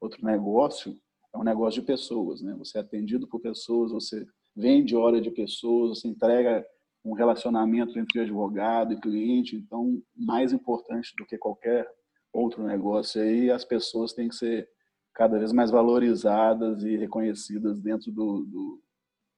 outro 0.00 0.24
negócio, 0.24 0.98
é 1.34 1.38
um 1.38 1.44
negócio 1.44 1.80
de 1.80 1.86
pessoas. 1.86 2.42
Né? 2.42 2.54
Você 2.58 2.78
é 2.78 2.80
atendido 2.80 3.26
por 3.26 3.40
pessoas, 3.40 3.92
você 3.92 4.26
vende 4.54 4.94
hora 4.94 5.20
de 5.20 5.30
pessoas, 5.30 6.00
você 6.00 6.08
entrega 6.08 6.64
um 7.04 7.14
relacionamento 7.14 7.98
entre 7.98 8.20
advogado 8.20 8.92
e 8.92 9.00
cliente. 9.00 9.56
Então, 9.56 10.00
mais 10.14 10.52
importante 10.52 11.12
do 11.16 11.26
que 11.26 11.38
qualquer 11.38 11.86
outro 12.32 12.62
negócio 12.62 13.20
aí, 13.20 13.50
as 13.50 13.64
pessoas 13.64 14.12
têm 14.12 14.28
que 14.28 14.36
ser 14.36 14.68
cada 15.14 15.38
vez 15.38 15.52
mais 15.52 15.70
valorizadas 15.70 16.82
e 16.84 16.96
reconhecidas 16.96 17.80
dentro 17.80 18.10
do, 18.10 18.44
do, 18.44 18.82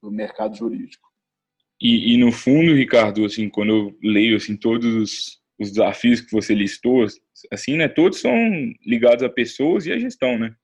do 0.02 0.10
mercado 0.10 0.54
jurídico. 0.54 1.08
E, 1.80 2.14
e, 2.14 2.16
no 2.16 2.30
fundo, 2.30 2.72
Ricardo, 2.74 3.24
assim, 3.24 3.48
quando 3.48 3.70
eu 3.70 3.98
leio 4.02 4.36
assim 4.36 4.56
todos 4.56 5.40
os 5.58 5.70
desafios 5.70 6.20
que 6.20 6.32
você 6.32 6.54
listou, 6.54 7.06
assim, 7.50 7.76
né, 7.76 7.88
todos 7.88 8.20
são 8.20 8.34
ligados 8.86 9.22
a 9.22 9.28
pessoas 9.28 9.84
e 9.86 9.92
a 9.92 9.98
gestão, 9.98 10.38
né? 10.38 10.54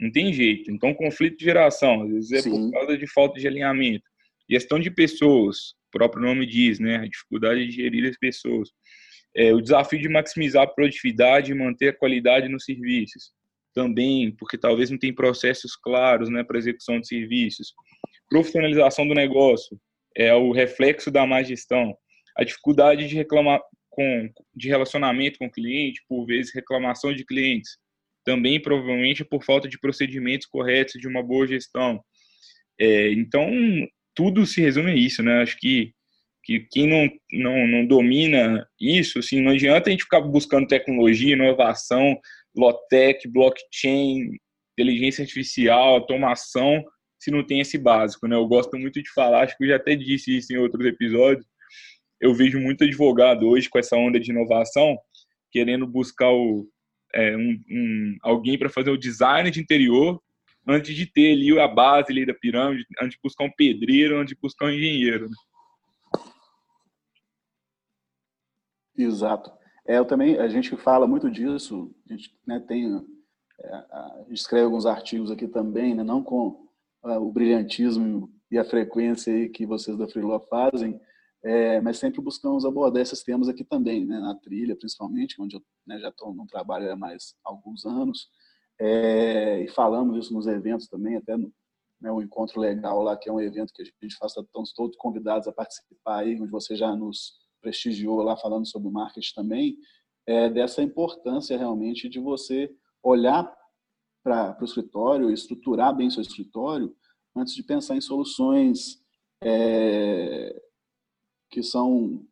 Não 0.00 0.10
tem 0.10 0.32
jeito. 0.32 0.70
Então, 0.70 0.94
conflito 0.94 1.36
de 1.36 1.44
geração, 1.44 2.02
às 2.02 2.10
vezes 2.10 2.32
é 2.32 2.40
Sim. 2.40 2.50
por 2.50 2.72
causa 2.72 2.96
de 2.96 3.06
falta 3.06 3.38
de 3.38 3.46
alinhamento. 3.46 4.04
Gestão 4.48 4.80
de 4.80 4.90
pessoas, 4.90 5.74
o 5.88 5.90
próprio 5.92 6.22
nome 6.22 6.46
diz, 6.46 6.80
né? 6.80 6.96
A 6.96 7.06
dificuldade 7.06 7.66
de 7.66 7.72
gerir 7.72 8.08
as 8.08 8.16
pessoas. 8.16 8.70
É, 9.36 9.52
o 9.52 9.60
desafio 9.60 10.00
de 10.00 10.08
maximizar 10.08 10.62
a 10.62 10.66
produtividade 10.66 11.52
e 11.52 11.54
manter 11.54 11.88
a 11.88 11.96
qualidade 11.96 12.48
nos 12.48 12.64
serviços. 12.64 13.30
Também, 13.74 14.34
porque 14.36 14.56
talvez 14.56 14.90
não 14.90 14.98
tem 14.98 15.14
processos 15.14 15.76
claros 15.76 16.28
né, 16.30 16.42
para 16.42 16.58
execução 16.58 16.98
de 16.98 17.06
serviços. 17.06 17.72
Profissionalização 18.28 19.06
do 19.06 19.14
negócio 19.14 19.78
é 20.16 20.34
o 20.34 20.50
reflexo 20.50 21.10
da 21.10 21.26
má 21.26 21.42
gestão. 21.42 21.94
A 22.36 22.42
dificuldade 22.42 23.06
de 23.06 23.14
reclamar 23.14 23.60
com 23.90 24.30
de 24.54 24.68
relacionamento 24.68 25.38
com 25.38 25.46
o 25.46 25.50
cliente, 25.50 26.02
por 26.08 26.24
vezes 26.24 26.54
reclamação 26.54 27.12
de 27.12 27.24
clientes, 27.24 27.76
também 28.24 28.60
provavelmente 28.60 29.24
por 29.24 29.44
falta 29.44 29.68
de 29.68 29.78
procedimentos 29.78 30.46
corretos 30.46 31.00
de 31.00 31.08
uma 31.08 31.22
boa 31.22 31.46
gestão. 31.46 32.02
É, 32.78 33.12
então 33.12 33.50
tudo 34.14 34.46
se 34.46 34.60
resume 34.60 34.90
a 34.92 34.96
isso, 34.96 35.22
né? 35.22 35.42
Acho 35.42 35.56
que 35.58 35.92
que 36.42 36.60
quem 36.70 36.88
não, 36.88 37.08
não, 37.32 37.66
não 37.66 37.86
domina 37.86 38.66
isso, 38.80 39.18
assim, 39.18 39.42
não 39.42 39.52
adianta 39.52 39.88
a 39.88 39.92
gente 39.92 40.04
ficar 40.04 40.22
buscando 40.22 40.66
tecnologia, 40.66 41.34
inovação, 41.34 42.18
low-tech, 42.56 43.28
blockchain, 43.28 44.30
inteligência 44.72 45.22
artificial, 45.22 45.94
automação, 45.94 46.82
se 47.18 47.30
não 47.30 47.46
tem 47.46 47.60
esse 47.60 47.76
básico, 47.76 48.26
né? 48.26 48.36
Eu 48.36 48.46
gosto 48.46 48.78
muito 48.78 49.02
de 49.02 49.12
falar, 49.12 49.42
acho 49.42 49.56
que 49.56 49.64
eu 49.64 49.68
já 49.68 49.76
até 49.76 49.94
disse 49.94 50.36
isso 50.36 50.52
em 50.52 50.56
outros 50.56 50.84
episódios, 50.86 51.46
eu 52.20 52.34
vejo 52.34 52.58
muito 52.58 52.84
advogado 52.84 53.46
hoje 53.46 53.68
com 53.68 53.78
essa 53.78 53.96
onda 53.96 54.18
de 54.18 54.30
inovação, 54.30 54.96
querendo 55.52 55.86
buscar 55.86 56.30
o, 56.30 56.66
é, 57.14 57.36
um, 57.36 57.60
um, 57.70 58.16
alguém 58.22 58.58
para 58.58 58.68
fazer 58.68 58.90
o 58.90 58.98
design 58.98 59.50
de 59.50 59.60
interior 59.60 60.20
antes 60.66 60.94
de 60.94 61.06
ter 61.06 61.32
ali 61.32 61.58
a 61.58 61.66
base 61.66 62.12
ali 62.12 62.26
da 62.26 62.34
pirâmide, 62.34 62.86
antes 63.00 63.16
de 63.16 63.22
buscar 63.22 63.44
um 63.44 63.50
pedreiro, 63.50 64.18
antes 64.18 64.34
de 64.34 64.40
buscar 64.40 64.66
um 64.66 64.70
engenheiro. 64.70 65.28
Né? 65.28 65.36
Exato. 68.96 69.50
É, 69.86 69.98
eu 69.98 70.04
também, 70.04 70.38
a 70.38 70.48
gente 70.48 70.76
fala 70.76 71.06
muito 71.06 71.30
disso, 71.30 71.94
a 72.08 72.12
gente 72.12 72.36
né, 72.46 72.60
tem, 72.60 73.04
é, 73.58 73.74
a 73.74 74.24
escreve 74.30 74.64
alguns 74.64 74.86
artigos 74.86 75.30
aqui 75.30 75.48
também, 75.48 75.94
né, 75.94 76.04
não 76.04 76.22
com 76.22 76.68
uh, 77.02 77.18
o 77.18 77.32
brilhantismo 77.32 78.30
e 78.50 78.58
a 78.58 78.64
frequência 78.64 79.32
aí 79.32 79.48
que 79.48 79.64
vocês 79.64 79.96
da 79.96 80.06
Freeló 80.06 80.38
fazem, 80.40 81.00
é, 81.42 81.80
mas 81.80 81.98
sempre 81.98 82.20
buscamos 82.20 82.64
abordar 82.64 83.02
esses 83.02 83.22
temas 83.22 83.48
aqui 83.48 83.64
também, 83.64 84.04
né, 84.04 84.18
na 84.18 84.34
trilha 84.34 84.76
principalmente, 84.76 85.40
onde 85.40 85.56
eu 85.56 85.62
né, 85.86 85.98
já 85.98 86.08
estou 86.08 86.34
no 86.34 86.46
trabalho 86.46 86.90
há 86.92 86.96
mais 86.96 87.34
alguns 87.44 87.84
anos, 87.86 88.28
é, 88.78 89.62
e 89.62 89.68
falamos 89.68 90.24
isso 90.24 90.32
nos 90.32 90.46
eventos 90.46 90.86
também, 90.88 91.16
até 91.16 91.36
no 91.36 91.52
né, 92.00 92.10
um 92.10 92.22
encontro 92.22 92.60
legal 92.60 93.02
lá, 93.02 93.16
que 93.16 93.28
é 93.28 93.32
um 93.32 93.40
evento 93.40 93.72
que 93.74 93.82
a 93.82 93.84
gente 93.84 94.16
faz, 94.16 94.34
estamos 94.36 94.72
todos 94.72 94.96
convidados 94.96 95.46
a 95.46 95.52
participar 95.52 96.20
aí, 96.20 96.40
onde 96.40 96.50
você 96.50 96.74
já 96.74 96.96
nos 96.96 97.34
prestigiou 97.60 98.22
lá 98.22 98.36
falando 98.36 98.66
sobre 98.66 98.90
marketing 98.90 99.34
também, 99.34 99.76
é, 100.26 100.48
dessa 100.48 100.82
importância 100.82 101.58
realmente 101.58 102.08
de 102.08 102.18
você 102.18 102.74
olhar 103.02 103.54
para 104.22 104.56
o 104.60 104.64
escritório, 104.64 105.30
estruturar 105.30 105.94
bem 105.94 106.10
seu 106.10 106.22
escritório, 106.22 106.94
antes 107.36 107.54
de 107.54 107.62
pensar 107.62 107.96
em 107.96 108.00
soluções 108.00 109.02
é, 109.42 110.62
que 111.50 111.62
são 111.62 112.22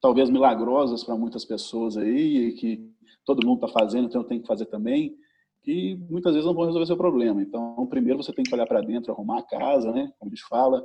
talvez 0.00 0.28
milagrosas 0.28 1.04
para 1.04 1.16
muitas 1.16 1.44
pessoas 1.44 1.96
aí, 1.96 2.48
e 2.48 2.52
que 2.52 2.92
todo 3.24 3.46
mundo 3.46 3.64
está 3.64 3.80
fazendo, 3.80 4.06
então 4.06 4.24
tenho 4.24 4.42
que 4.42 4.48
fazer 4.48 4.66
também, 4.66 5.16
que 5.62 5.96
muitas 6.10 6.32
vezes 6.32 6.46
não 6.46 6.54
vão 6.54 6.66
resolver 6.66 6.86
seu 6.86 6.96
problema. 6.96 7.40
Então, 7.40 7.86
primeiro 7.86 8.22
você 8.22 8.32
tem 8.32 8.44
que 8.44 8.52
olhar 8.52 8.66
para 8.66 8.80
dentro, 8.80 9.12
arrumar 9.12 9.38
a 9.38 9.42
casa, 9.42 9.92
né? 9.92 10.12
como 10.18 10.30
a 10.30 10.34
gente 10.34 10.46
fala, 10.48 10.84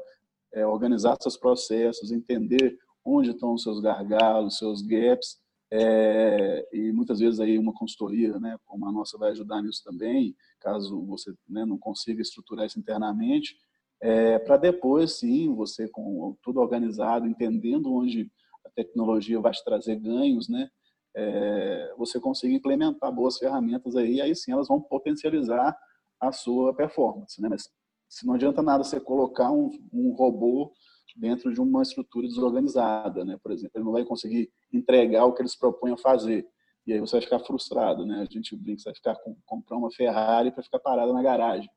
é, 0.54 0.66
organizar 0.66 1.18
seus 1.20 1.36
processos, 1.36 2.12
entender 2.12 2.78
onde 3.04 3.32
estão 3.32 3.54
os 3.54 3.64
seus 3.64 3.80
gargalos, 3.82 4.58
seus 4.58 4.82
gaps, 4.82 5.38
é, 5.72 6.66
e 6.72 6.92
muitas 6.92 7.20
vezes 7.20 7.40
aí 7.40 7.58
uma 7.58 7.74
consultoria, 7.74 8.40
né, 8.40 8.58
como 8.66 8.88
a 8.88 8.92
nossa, 8.92 9.18
vai 9.18 9.32
ajudar 9.32 9.62
nisso 9.62 9.84
também, 9.84 10.36
caso 10.60 11.06
você 11.06 11.34
né, 11.48 11.66
não 11.66 11.78
consiga 11.78 12.22
estruturar 12.22 12.66
isso 12.66 12.80
internamente, 12.80 13.58
é, 14.02 14.40
para 14.40 14.58
depois, 14.58 15.20
sim, 15.20 15.54
você 15.56 15.88
com 15.90 16.36
tudo 16.42 16.60
organizado, 16.60 17.28
entendendo 17.28 17.94
onde 17.94 18.32
a 18.66 18.70
tecnologia 18.70 19.40
vai 19.40 19.52
te 19.52 19.64
trazer 19.64 19.96
ganhos, 19.98 20.48
né, 20.50 20.70
é, 21.16 21.94
você 21.98 22.20
consiga 22.20 22.54
implementar 22.54 23.12
boas 23.12 23.38
ferramentas 23.38 23.96
aí, 23.96 24.22
aí 24.22 24.36
sim 24.36 24.52
elas 24.52 24.68
vão 24.68 24.80
potencializar 24.80 25.76
a 26.20 26.32
sua 26.32 26.76
performance, 26.76 27.42
né, 27.42 27.50
mas 27.50 27.70
se 28.10 28.26
não 28.26 28.36
adianta 28.36 28.62
nada 28.62 28.84
você 28.84 29.00
colocar 29.00 29.52
um, 29.52 29.72
um 29.92 30.14
robô 30.14 30.72
dentro 31.18 31.54
de 31.54 31.60
uma 31.60 31.82
estrutura 31.82 32.28
desorganizada, 32.28 33.26
né? 33.26 33.38
Por 33.42 33.52
exemplo, 33.52 33.72
ele 33.76 33.86
não 33.86 33.92
vai 33.92 34.06
conseguir 34.06 34.50
entregar 34.72 35.26
o 35.26 35.34
que 35.34 35.42
eles 35.42 35.58
propõem 35.58 35.94
a 35.94 35.98
fazer. 35.98 36.48
E 36.86 36.94
aí 36.94 37.00
você 37.00 37.14
vai 37.14 37.22
ficar 37.22 37.40
frustrado, 37.40 38.06
né? 38.06 38.22
A 38.22 38.32
gente 38.32 38.56
brinca, 38.56 38.80
você 38.80 38.90
vai 38.90 38.96
ficar 38.96 39.16
com, 39.16 39.36
comprar 39.46 39.78
uma 39.78 39.92
Ferrari 39.92 40.52
para 40.52 40.64
ficar 40.64 40.80
parada 40.80 41.12
na 41.12 41.22
garagem. 41.22 41.70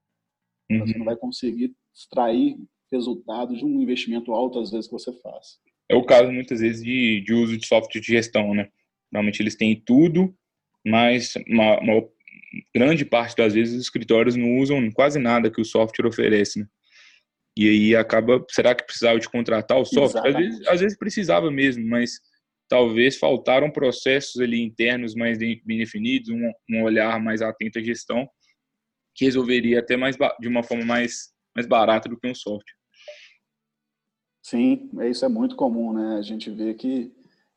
Uhum. 0.71 0.87
Você 0.87 0.99
não 0.99 1.05
vai 1.05 1.17
conseguir 1.17 1.75
extrair 1.95 2.57
resultado 2.93 3.57
de 3.57 3.65
um 3.65 3.81
investimento 3.81 4.33
alto 4.33 4.59
às 4.59 4.71
vezes 4.71 4.87
que 4.87 4.93
você 4.93 5.13
faz. 5.21 5.59
É 5.89 5.97
o 5.97 6.05
caso 6.05 6.31
muitas 6.31 6.61
vezes 6.61 6.83
de, 6.83 7.21
de 7.21 7.35
uso 7.35 7.57
de 7.57 7.67
software 7.67 8.01
de 8.01 8.07
gestão, 8.07 8.55
né? 8.55 8.69
Normalmente 9.13 9.43
eles 9.43 9.57
têm 9.57 9.81
tudo, 9.85 10.33
mas 10.87 11.35
uma, 11.49 11.81
uma 11.81 12.09
grande 12.75 13.05
parte 13.05 13.37
das 13.37 13.55
vezes 13.55 13.75
os 13.75 13.83
escritórios 13.83 14.37
não 14.37 14.59
usam 14.59 14.91
quase 14.93 15.19
nada 15.19 15.51
que 15.51 15.61
o 15.61 15.65
software 15.65 16.07
oferece. 16.07 16.61
Né? 16.61 16.67
E 17.59 17.69
aí 17.69 17.97
acaba, 17.97 18.45
será 18.51 18.75
que 18.75 18.85
precisava 18.85 19.19
de 19.19 19.29
contratar 19.29 19.79
o 19.79 19.85
software? 19.85 20.29
Às 20.29 20.37
vezes, 20.37 20.69
às 20.69 20.81
vezes, 20.81 20.99
precisava 20.99 21.51
mesmo, 21.51 21.85
mas 21.89 22.21
talvez 22.69 23.19
faltaram 23.19 23.71
processos 23.71 24.41
ali 24.41 24.63
internos 24.63 25.15
mais 25.15 25.37
bem 25.39 25.61
definidos, 25.67 26.31
um, 26.31 26.53
um 26.71 26.85
olhar 26.85 27.21
mais 27.21 27.43
atento 27.43 27.81
à 27.81 27.83
gestão, 27.83 28.29
que 29.21 29.27
resolveria 29.27 29.81
até 29.81 29.99
mais 29.99 30.17
de 30.17 30.49
uma 30.49 30.63
forma 30.63 30.83
mais, 30.83 31.31
mais 31.55 31.67
barata 31.67 32.09
do 32.09 32.19
que 32.19 32.27
um 32.27 32.35
software. 32.35 32.75
Sim, 34.43 34.91
é, 34.99 35.11
isso 35.11 35.27
é 35.27 35.29
muito 35.29 35.57
comum, 35.57 35.93
né? 35.93 36.17
A 36.17 36.23
gente 36.23 36.51
vê 36.51 36.73
que 36.73 37.15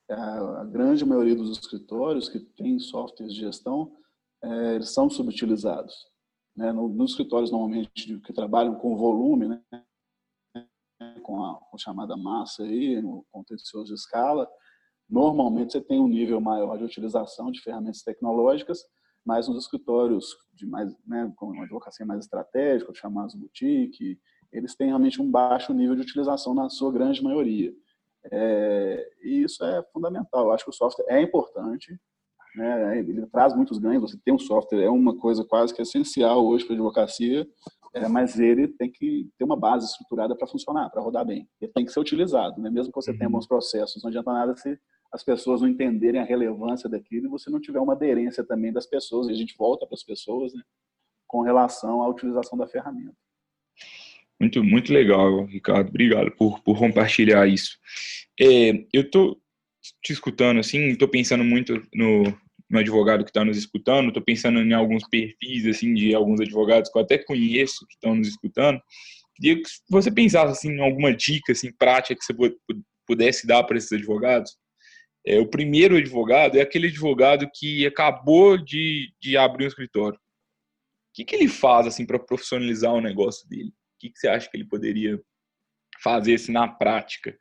a 0.09 0.65
grande 0.65 1.05
maioria 1.05 1.37
dos 1.37 1.57
escritórios 1.57 2.27
que 2.27 2.37
tem 2.37 2.77
softwares 2.79 3.33
de 3.33 3.39
gestão, 3.39 3.95
é, 4.43 4.75
eles 4.75 4.89
são 4.89 5.09
subutilizados. 5.09 5.95
Né? 6.53 6.73
Nos 6.73 7.11
escritórios, 7.11 7.49
normalmente, 7.49 8.19
que 8.19 8.33
trabalham 8.33 8.75
com 8.75 8.97
volume, 8.97 9.47
né? 9.47 9.61
com 11.23 11.41
a, 11.45 11.55
com 11.55 11.77
a 11.77 11.79
chamada 11.79 12.17
massa, 12.17 12.63
aí, 12.63 13.01
no 13.01 13.25
contencioso 13.31 13.87
de 13.87 13.93
escala, 13.93 14.49
normalmente 15.09 15.71
você 15.71 15.81
tem 15.81 15.97
um 15.97 16.09
nível 16.09 16.41
maior 16.41 16.77
de 16.77 16.83
utilização 16.83 17.49
de 17.49 17.61
ferramentas 17.61 18.01
tecnológicas, 18.01 18.83
mas 19.25 19.47
nos 19.47 19.63
escritórios 19.63 20.35
de 20.53 20.65
mais, 20.65 20.95
né, 21.05 21.31
com 21.35 21.47
uma 21.47 21.63
advocacia 21.63 22.05
mais 22.05 22.21
estratégica, 22.21 22.93
chamados 22.93 23.35
boutique, 23.35 24.19
eles 24.51 24.75
têm 24.75 24.87
realmente 24.87 25.21
um 25.21 25.29
baixo 25.29 25.73
nível 25.73 25.95
de 25.95 26.01
utilização 26.01 26.53
na 26.53 26.69
sua 26.69 26.91
grande 26.91 27.23
maioria. 27.23 27.73
É, 28.31 29.11
e 29.21 29.43
isso 29.43 29.63
é 29.63 29.83
fundamental. 29.91 30.45
Eu 30.45 30.51
acho 30.51 30.63
que 30.63 30.69
o 30.69 30.73
software 30.73 31.05
é 31.09 31.21
importante, 31.21 31.99
né? 32.55 32.99
Ele 32.99 33.25
traz 33.27 33.55
muitos 33.55 33.79
ganhos. 33.79 34.01
Você 34.01 34.17
tem 34.23 34.33
um 34.33 34.39
software 34.39 34.83
é 34.83 34.89
uma 34.89 35.17
coisa 35.17 35.43
quase 35.43 35.73
que 35.73 35.81
essencial 35.81 36.45
hoje 36.45 36.65
para 36.65 36.75
a 36.75 36.77
advocacia, 36.77 37.47
é, 37.93 38.07
mas 38.07 38.39
ele 38.39 38.67
tem 38.67 38.91
que 38.91 39.29
ter 39.37 39.43
uma 39.43 39.57
base 39.57 39.85
estruturada 39.85 40.35
para 40.35 40.47
funcionar, 40.47 40.89
para 40.89 41.01
rodar 41.01 41.25
bem. 41.25 41.47
Ele 41.61 41.71
tem 41.71 41.85
que 41.85 41.91
ser 41.91 41.99
utilizado, 41.99 42.59
né? 42.61 42.69
mesmo 42.69 42.91
que 42.91 43.01
você 43.01 43.13
tenha 43.13 43.27
uhum. 43.27 43.33
bons 43.33 43.47
processos. 43.47 44.01
Não 44.01 44.09
adianta 44.09 44.31
nada 44.31 44.55
se 44.55 44.79
as 45.13 45.23
pessoas 45.23 45.61
não 45.61 45.67
entenderem 45.67 46.19
a 46.19 46.25
relevância 46.25 46.89
daquilo 46.89 47.27
e 47.27 47.29
você 47.29 47.49
não 47.49 47.61
tiver 47.61 47.79
uma 47.79 47.93
aderência 47.93 48.43
também 48.43 48.73
das 48.73 48.87
pessoas. 48.87 49.27
E 49.27 49.31
a 49.31 49.35
gente 49.35 49.55
volta 49.55 49.85
para 49.85 49.93
as 49.93 50.03
pessoas, 50.03 50.53
né? 50.53 50.63
com 51.27 51.41
relação 51.41 52.01
à 52.01 52.07
utilização 52.07 52.57
da 52.57 52.67
ferramenta. 52.67 53.15
Muito, 54.39 54.63
muito 54.63 54.91
legal, 54.91 55.45
Ricardo. 55.45 55.89
Obrigado 55.89 56.31
por, 56.31 56.59
por 56.61 56.77
compartilhar 56.77 57.47
isso. 57.47 57.77
É, 58.39 58.85
eu 58.91 59.03
estou 59.03 59.39
te 60.01 60.13
escutando 60.13 60.59
assim, 60.59 60.89
estou 60.89 61.07
pensando 61.07 61.43
muito 61.43 61.81
no, 61.93 62.23
no 62.69 62.79
advogado 62.79 63.23
que 63.23 63.29
está 63.29 63.45
nos 63.45 63.57
escutando, 63.57 64.07
estou 64.07 64.23
pensando 64.23 64.59
em 64.59 64.73
alguns 64.73 65.07
perfis 65.07 65.67
assim 65.67 65.93
de 65.93 66.13
alguns 66.15 66.39
advogados 66.39 66.91
que 66.91 66.97
eu 66.97 67.03
até 67.03 67.17
conheço 67.17 67.85
que 67.87 67.93
estão 67.93 68.15
nos 68.15 68.27
escutando. 68.27 68.81
Queria 69.35 69.61
que 69.61 69.69
você 69.89 70.11
pensasse 70.11 70.51
assim, 70.51 70.73
em 70.73 70.81
alguma 70.81 71.15
dica 71.15 71.51
assim, 71.51 71.71
prática 71.71 72.15
que 72.15 72.25
você 72.25 72.55
pudesse 73.07 73.45
dar 73.45 73.63
para 73.63 73.77
esses 73.77 73.91
advogados. 73.91 74.55
É, 75.25 75.39
o 75.39 75.47
primeiro 75.47 75.95
advogado 75.95 76.57
é 76.57 76.61
aquele 76.61 76.87
advogado 76.87 77.49
que 77.53 77.85
acabou 77.85 78.57
de, 78.57 79.13
de 79.21 79.37
abrir 79.37 79.65
um 79.65 79.67
escritório. 79.67 80.17
O 80.17 81.13
que, 81.13 81.23
que 81.23 81.35
ele 81.35 81.47
faz 81.47 81.87
assim 81.87 82.05
para 82.05 82.19
profissionalizar 82.19 82.91
o 82.93 83.01
negócio 83.01 83.47
dele? 83.47 83.69
O 83.69 83.99
que, 83.99 84.09
que 84.09 84.19
você 84.19 84.27
acha 84.27 84.49
que 84.49 84.57
ele 84.57 84.67
poderia 84.67 85.21
fazer 86.03 86.33
assim, 86.35 86.51
na 86.51 86.67
prática? 86.67 87.35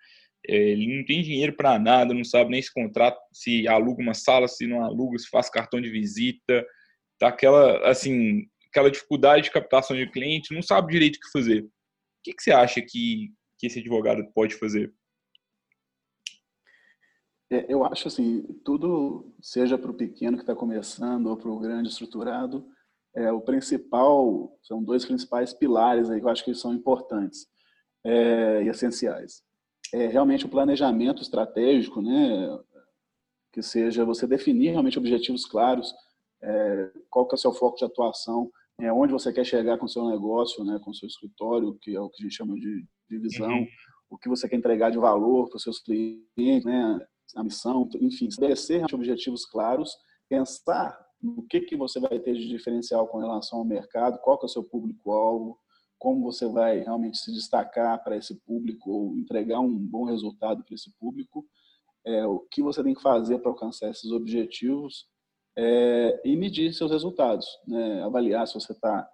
É, 0.47 0.57
ele 0.57 0.97
não 0.97 1.05
tem 1.05 1.23
dinheiro 1.23 1.57
para 1.57 1.79
nada, 1.79 2.15
não 2.15 2.25
sabe 2.25 2.51
nem 2.51 2.63
se 2.63 2.73
contrato, 2.73 3.19
se 3.33 3.67
aluga 3.67 4.03
uma 4.03 4.15
sala, 4.15 4.47
se 4.47 4.67
não 4.67 4.85
aluga, 4.85 5.19
se 5.19 5.29
faz 5.29 5.49
cartão 5.49 5.81
de 5.81 5.91
visita, 5.91 6.65
tá 7.19 7.29
aquela 7.29 7.89
assim, 7.89 8.47
aquela 8.69 8.91
dificuldade 8.91 9.45
de 9.45 9.51
captação 9.51 9.97
de 9.97 10.11
cliente, 10.11 10.55
não 10.55 10.63
sabe 10.63 10.93
direito 10.93 11.17
o 11.17 11.21
que 11.21 11.31
fazer. 11.31 11.63
O 11.63 11.71
que, 12.25 12.33
que 12.33 12.43
você 12.43 12.53
acha 12.53 12.81
que, 12.81 13.31
que 13.59 13.67
esse 13.67 13.79
advogado 13.81 14.25
pode 14.35 14.55
fazer? 14.55 14.93
É, 17.53 17.67
eu 17.69 17.85
acho 17.85 18.09
assim, 18.09 18.43
tudo, 18.65 19.33
seja 19.41 19.77
para 19.77 19.91
o 19.91 19.95
pequeno 19.95 20.37
que 20.37 20.43
está 20.43 20.55
começando 20.55 21.27
ou 21.27 21.37
para 21.37 21.51
o 21.51 21.59
grande 21.59 21.89
estruturado, 21.89 22.67
é, 23.15 23.31
o 23.31 23.41
principal, 23.41 24.59
são 24.63 24.83
dois 24.83 25.05
principais 25.05 25.53
pilares 25.53 26.09
aí 26.11 26.19
que 26.19 26.27
eu 26.27 26.31
acho 26.31 26.45
que 26.45 26.55
são 26.55 26.73
importantes 26.73 27.47
é, 28.05 28.63
e 28.65 28.69
essenciais 28.69 29.43
é, 29.93 30.07
realmente 30.07 30.47
o 30.47 30.49
planejamento 30.49 31.23
estratégico, 31.23 32.01
né, 32.01 32.59
que 33.53 33.63
seja 33.63 34.05
você 34.05 34.27
definir 34.27 34.71
realmente 34.71 34.99
objetivos 34.99 35.45
claros, 35.45 35.95
é, 36.43 36.91
qual 37.11 37.27
que 37.27 37.35
é 37.35 37.37
o 37.37 37.39
seu 37.39 37.53
foco 37.53 37.77
de 37.77 37.85
atuação, 37.85 38.51
é, 38.81 38.91
onde 38.93 39.13
você 39.13 39.33
quer 39.33 39.45
chegar 39.45 39.77
com 39.77 39.85
o 39.85 39.89
seu 39.89 40.09
negócio, 40.09 40.65
né, 40.65 40.81
com 40.83 40.91
o 40.91 40.95
seu 40.95 41.07
escritório, 41.07 41.77
que 41.83 41.95
é 41.95 42.01
o 42.01 42.09
que 42.09 42.23
a 42.23 42.25
gente 42.25 42.37
chama 42.37 42.55
de 42.55 42.85
divisão, 43.09 43.51
uhum. 43.51 43.67
o 44.11 44.19
que 44.19 44.29
você 44.29 44.49
quer 44.49 44.57
entregar 44.57 44.91
de 44.91 44.99
valor 44.99 45.49
para 45.49 45.57
os 45.57 45.63
seus 45.63 45.79
clientes, 45.79 46.65
né, 46.65 46.99
a 47.35 47.43
missão, 47.43 47.89
enfim, 48.01 48.27
estabelecer 48.27 48.85
objetivos 48.93 49.45
claros, 49.45 49.97
pensar 50.29 50.99
no 51.23 51.43
que, 51.47 51.61
que 51.61 51.77
você 51.77 52.01
vai 52.01 52.19
ter 52.19 52.35
de 52.35 52.49
diferencial 52.49 53.07
com 53.07 53.19
relação 53.19 53.61
ao 53.61 53.65
mercado, 53.65 54.19
qual 54.19 54.39
que 54.39 54.45
é 54.45 54.49
o 54.49 54.51
seu 54.51 54.65
público-alvo, 54.65 55.59
como 55.99 56.23
você 56.23 56.49
vai 56.49 56.81
realmente 56.81 57.17
se 57.19 57.33
destacar 57.33 58.03
para 58.03 58.17
esse 58.17 58.35
público 58.41 58.91
ou 58.91 59.17
entregar 59.17 59.61
um 59.61 59.79
bom 59.79 60.05
resultado 60.05 60.65
para 60.65 60.75
esse 60.75 60.91
público, 60.99 61.47
é, 62.05 62.27
o 62.27 62.41
que 62.51 62.61
você 62.61 62.83
tem 62.83 62.95
que 62.95 63.01
fazer 63.01 63.39
para 63.39 63.53
alcançar 63.53 63.89
esses 63.89 64.11
objetivos 64.11 65.07
é, 65.57 66.21
e 66.25 66.37
medir 66.37 66.73
seus 66.75 66.91
resultados, 66.91 67.47
né? 67.69 68.03
avaliar 68.03 68.49
se 68.49 68.55
você 68.55 68.73
está 68.73 69.09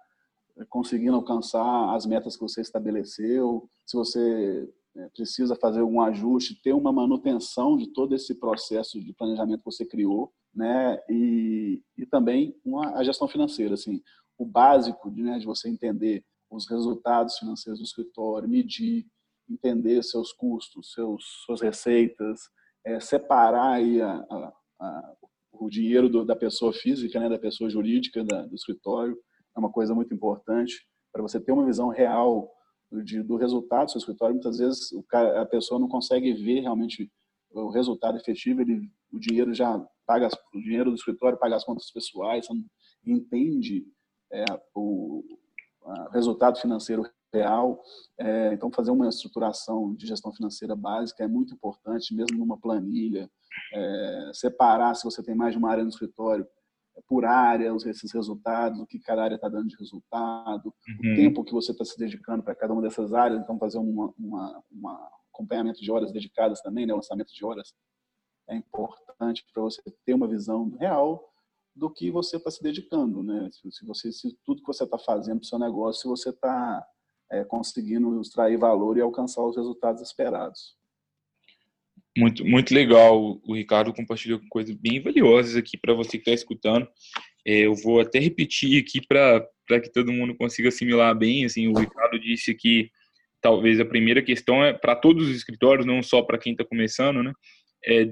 conseguindo 0.67 1.15
alcançar 1.15 1.93
as 1.93 2.05
metas 2.05 2.35
que 2.35 2.41
você 2.41 2.61
estabeleceu, 2.61 3.69
se 3.85 3.95
você 3.95 4.67
é, 4.67 4.78
precisa 5.13 5.55
fazer 5.55 5.81
algum 5.81 6.01
ajuste, 6.01 6.61
ter 6.61 6.73
uma 6.73 6.91
manutenção 6.91 7.77
de 7.77 7.87
todo 7.87 8.15
esse 8.15 8.35
processo 8.35 8.99
de 8.99 9.13
planejamento 9.13 9.59
que 9.59 9.71
você 9.71 9.85
criou, 9.85 10.33
né? 10.53 10.99
E, 11.09 11.81
e 11.97 12.05
também 12.05 12.55
uma, 12.65 12.97
a 12.97 13.03
gestão 13.03 13.27
financeira, 13.27 13.75
assim, 13.75 14.01
o 14.37 14.45
básico 14.45 15.11
de, 15.11 15.21
né, 15.21 15.37
de 15.37 15.45
você 15.45 15.69
entender 15.69 16.23
os 16.49 16.67
resultados 16.67 17.37
financeiros 17.37 17.79
do 17.79 17.85
escritório, 17.85 18.49
medir, 18.49 19.05
entender 19.49 20.01
seus 20.03 20.31
custos, 20.31 20.93
seus, 20.93 21.23
suas 21.45 21.61
receitas, 21.61 22.39
é, 22.85 22.99
separar 22.99 23.73
aí 23.73 24.01
a, 24.01 24.13
a, 24.29 24.53
a, 24.79 25.15
o 25.51 25.69
dinheiro 25.69 26.09
do, 26.09 26.25
da 26.25 26.35
pessoa 26.35 26.73
física, 26.73 27.19
né, 27.19 27.29
da 27.29 27.37
pessoa 27.37 27.69
jurídica 27.69 28.23
da, 28.23 28.45
do 28.45 28.55
escritório, 28.55 29.17
é 29.55 29.59
uma 29.59 29.71
coisa 29.71 29.93
muito 29.93 30.13
importante 30.13 30.87
para 31.11 31.21
você 31.21 31.39
ter 31.39 31.51
uma 31.51 31.65
visão 31.65 31.89
real 31.89 32.49
de, 33.03 33.21
do 33.23 33.35
resultado 33.35 33.85
do 33.85 33.91
seu 33.91 33.99
escritório. 33.99 34.35
Muitas 34.35 34.57
vezes 34.57 34.89
cara, 35.07 35.41
a 35.41 35.45
pessoa 35.45 35.79
não 35.79 35.87
consegue 35.87 36.33
ver 36.33 36.61
realmente 36.61 37.11
o 37.51 37.69
resultado 37.69 38.17
efetivo, 38.17 38.61
ele, 38.61 38.89
o 39.11 39.19
dinheiro 39.19 39.53
já 39.53 39.79
paga, 40.05 40.29
o 40.53 40.59
dinheiro 40.59 40.91
do 40.91 40.95
escritório 40.95 41.37
paga 41.37 41.55
as 41.55 41.63
contas 41.63 41.91
pessoais, 41.91 42.47
não 42.49 42.63
entende 43.05 43.85
é, 44.31 44.45
o, 44.75 45.23
resultado 46.11 46.59
financeiro 46.59 47.09
real. 47.33 47.81
É, 48.17 48.53
então, 48.53 48.71
fazer 48.71 48.91
uma 48.91 49.07
estruturação 49.07 49.93
de 49.95 50.07
gestão 50.07 50.31
financeira 50.31 50.75
básica 50.75 51.23
é 51.23 51.27
muito 51.27 51.53
importante, 51.53 52.13
mesmo 52.13 52.37
numa 52.37 52.57
planilha. 52.57 53.29
É, 53.73 54.31
separar, 54.33 54.95
se 54.95 55.03
você 55.03 55.23
tem 55.23 55.35
mais 55.35 55.53
de 55.53 55.57
uma 55.57 55.71
área 55.71 55.83
no 55.83 55.89
escritório, 55.89 56.47
por 57.09 57.25
área, 57.25 57.75
esses 57.87 58.13
resultados, 58.13 58.79
o 58.79 58.85
que 58.85 58.99
cada 58.99 59.23
área 59.23 59.35
está 59.35 59.49
dando 59.49 59.67
de 59.67 59.75
resultado, 59.77 60.73
uhum. 60.87 61.11
o 61.11 61.15
tempo 61.15 61.43
que 61.43 61.51
você 61.51 61.71
está 61.71 61.83
se 61.83 61.97
dedicando 61.97 62.43
para 62.43 62.53
cada 62.53 62.71
uma 62.71 62.83
dessas 62.83 63.13
áreas. 63.13 63.41
Então, 63.41 63.57
fazer 63.57 63.79
uma 63.79 64.13
acompanhamento 65.39 65.81
de 65.81 65.91
horas 65.91 66.11
dedicadas 66.11 66.61
também, 66.61 66.85
né, 66.85 66.93
lançamento 66.93 67.33
de 67.33 67.45
horas, 67.45 67.73
é 68.49 68.55
importante 68.55 69.45
para 69.53 69.63
você 69.63 69.81
ter 70.05 70.13
uma 70.13 70.27
visão 70.27 70.69
real 70.79 71.23
do 71.75 71.89
que 71.89 72.11
você 72.11 72.37
está 72.37 72.51
se 72.51 72.61
dedicando, 72.61 73.23
né? 73.23 73.49
Se 73.51 73.85
você, 73.85 74.11
se 74.11 74.37
tudo 74.43 74.61
que 74.61 74.67
você 74.67 74.83
está 74.83 74.97
fazendo 74.97 75.39
para 75.39 75.45
o 75.45 75.47
seu 75.47 75.59
negócio, 75.59 76.01
se 76.01 76.07
você 76.07 76.29
está 76.29 76.85
é, 77.31 77.43
conseguindo 77.45 78.19
extrair 78.19 78.57
valor 78.57 78.97
e 78.97 79.01
alcançar 79.01 79.43
os 79.43 79.55
resultados 79.55 80.01
esperados. 80.01 80.75
Muito, 82.19 82.45
muito 82.45 82.73
legal. 82.73 83.39
O 83.45 83.55
Ricardo 83.55 83.93
compartilhou 83.93 84.41
coisas 84.49 84.75
bem 84.75 84.99
valiosas 84.99 85.55
aqui 85.55 85.77
para 85.77 85.93
você 85.93 86.11
que 86.11 86.17
está 86.17 86.33
escutando. 86.33 86.85
É, 87.47 87.59
eu 87.59 87.73
vou 87.73 88.01
até 88.01 88.19
repetir 88.19 88.83
aqui 88.83 88.99
para 89.07 89.79
que 89.81 89.89
todo 89.89 90.11
mundo 90.11 90.35
consiga 90.35 90.67
assimilar 90.67 91.17
bem. 91.17 91.45
Assim, 91.45 91.69
o 91.69 91.79
Ricardo 91.79 92.19
disse 92.19 92.53
que 92.53 92.89
talvez 93.41 93.79
a 93.79 93.85
primeira 93.85 94.21
questão 94.21 94.61
é 94.61 94.73
para 94.73 94.97
todos 94.97 95.29
os 95.29 95.35
escritórios, 95.37 95.85
não 95.85 96.03
só 96.03 96.21
para 96.21 96.37
quem 96.37 96.51
está 96.51 96.65
começando, 96.65 97.23
né? 97.23 97.31
É 97.85 98.09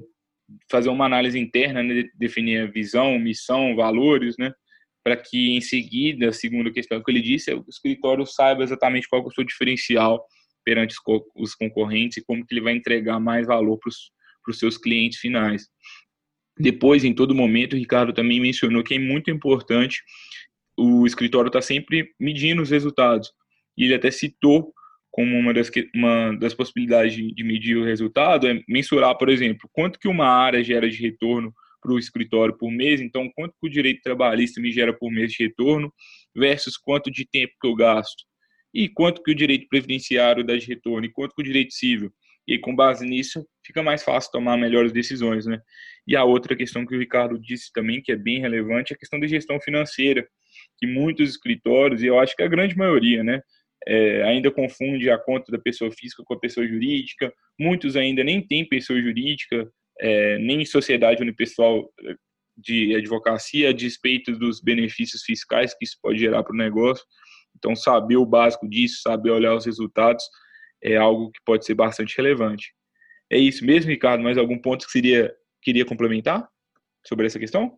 fazer 0.72 0.88
uma 0.88 1.06
análise 1.06 1.38
interna, 1.38 1.84
né, 1.84 2.06
definir 2.16 2.62
a 2.62 2.68
visão, 2.68 3.20
missão, 3.20 3.76
valores, 3.76 4.38
né, 4.40 4.54
para 5.04 5.18
que 5.18 5.58
em 5.58 5.60
seguida, 5.60 6.30
a 6.30 6.72
questão 6.72 7.04
que 7.04 7.12
ele 7.12 7.22
disse, 7.22 7.54
o 7.54 7.66
escritório 7.68 8.26
saiba 8.26 8.64
exatamente 8.64 9.10
qual 9.10 9.22
é 9.22 9.26
o 9.26 9.32
seu 9.32 9.44
diferencial 9.44 10.26
perante 10.68 10.96
os 11.34 11.56
concorrentes 11.56 12.18
e 12.18 12.26
como 12.26 12.46
que 12.46 12.54
ele 12.54 12.60
vai 12.60 12.74
entregar 12.74 13.22
mais 13.22 13.48
valor 13.48 13.80
para 13.80 13.90
os 14.52 14.60
seus 14.60 14.78
clientes 14.78 15.18
finais. 15.18 15.70
Depois, 16.60 17.06
em 17.06 17.14
todo 17.14 17.34
momento, 17.34 17.72
o 17.72 17.80
Ricardo 17.80 18.12
também 18.12 18.42
mencionou 18.42 18.84
que 18.84 18.96
é 18.96 19.00
muito 19.00 19.32
importante 19.32 20.02
o 20.78 21.08
escritório 21.08 21.48
estar 21.48 21.60
tá 21.60 21.66
sempre 21.66 22.14
medindo 22.20 22.62
os 22.62 22.70
resultados. 22.70 23.32
E 23.78 23.86
ele 23.86 23.94
até 23.94 24.12
citou 24.12 24.74
como 25.10 25.38
uma 25.38 25.54
das, 25.54 25.72
uma 25.96 26.36
das 26.36 26.54
possibilidades 26.54 27.16
de, 27.16 27.34
de 27.34 27.44
medir 27.46 27.78
o 27.78 27.86
resultado 27.86 28.46
é 28.46 28.62
mensurar, 28.68 29.18
por 29.18 29.30
exemplo, 29.30 29.70
quanto 29.72 29.98
que 29.98 30.10
uma 30.10 30.28
área 30.28 30.62
gera 30.62 30.90
de 30.90 30.98
retorno 30.98 31.54
para 31.82 31.94
o 31.94 31.98
escritório 31.98 32.58
por 32.58 32.70
mês, 32.70 33.00
então 33.00 33.32
quanto 33.34 33.54
que 33.54 33.68
o 33.68 33.72
direito 33.72 34.02
trabalhista 34.02 34.60
me 34.60 34.70
gera 34.70 34.92
por 34.92 35.10
mês 35.10 35.32
de 35.32 35.46
retorno 35.46 35.94
versus 36.36 36.76
quanto 36.76 37.10
de 37.10 37.26
tempo 37.26 37.54
que 37.62 37.68
eu 37.68 37.74
gasto 37.74 38.28
e 38.74 38.90
quanto 38.90 39.24
que 39.24 39.32
o 39.32 39.36
direito 39.36 39.68
previdenciário 39.68 40.44
dá 40.44 40.56
de 40.56 40.66
retorno 40.66 41.06
e 41.06 41.12
quanto 41.12 41.36
que 41.36 41.42
o 41.42 41.46
direito 41.46 41.74
civil. 41.74 42.12
E 42.48 42.58
com 42.58 42.76
base 42.76 43.06
nisso, 43.06 43.46
fica 43.66 43.84
mais 43.84 44.04
fácil 44.04 44.32
tomar 44.32 44.58
melhores 44.58 44.94
decisões, 44.94 45.46
né? 45.46 45.60
E 46.08 46.16
a 46.16 46.24
outra 46.24 46.56
questão 46.56 46.86
que 46.86 46.96
o 46.96 47.00
Ricardo 47.00 47.38
disse 47.38 47.72
também, 47.74 48.02
que 48.02 48.12
é 48.12 48.16
bem 48.16 48.40
relevante, 48.40 48.94
é 48.94 48.96
a 48.96 48.98
questão 48.98 49.20
da 49.20 49.28
gestão 49.28 49.60
financeira, 49.60 50.26
que 50.78 50.88
muitos 50.88 51.30
escritórios, 51.30 52.02
e 52.02 52.08
eu 52.08 52.18
acho 52.18 52.36
que 52.36 52.44
a 52.44 52.48
grande 52.48 52.78
maioria, 52.78 53.22
né, 53.22 53.42
é, 53.86 54.24
ainda 54.24 54.50
confunde 54.50 55.10
a 55.10 55.18
conta 55.18 55.52
da 55.52 55.60
pessoa 55.60 55.92
física 55.92 56.24
com 56.26 56.34
a 56.34 56.40
pessoa 56.40 56.68
jurídica. 56.68 57.34
Muitos 57.60 57.96
ainda 57.96 58.24
nem 58.24 58.46
têm 58.46 58.68
pessoa 58.68 59.02
jurídica, 59.02 59.70
é, 60.00 60.38
nem 60.40 60.66
sociedade 60.66 61.22
unipessoal 61.22 61.90
é, 62.06 62.16
de 62.58 62.96
advocacia, 62.96 63.70
a 63.70 63.74
despeito 63.74 64.32
dos 64.32 64.62
benefícios 64.62 65.22
fiscais 65.24 65.74
que 65.74 65.86
isso 65.86 65.98
pode 66.02 66.20
gerar 66.20 66.44
para 66.44 66.54
o 66.54 66.58
negócio. 66.58 67.06
Então, 67.58 67.76
saber 67.76 68.18
o 68.18 68.26
básico 68.26 68.68
disso, 68.68 69.02
saber 69.02 69.32
olhar 69.32 69.56
os 69.56 69.66
resultados, 69.66 70.24
é 70.82 70.96
algo 70.96 71.32
que 71.32 71.40
pode 71.44 71.66
ser 71.66 71.74
bastante 71.74 72.16
relevante. 72.16 72.74
É 73.30 73.38
isso 73.38 73.66
mesmo, 73.66 73.92
Ricardo? 73.92 74.24
Mais 74.24 74.38
algum 74.38 74.60
ponto 74.60 74.86
que 74.86 74.92
seria 74.92 75.36
queria 75.62 75.86
complementar 75.86 76.48
sobre 77.06 77.26
essa 77.26 77.40
questão? 77.40 77.78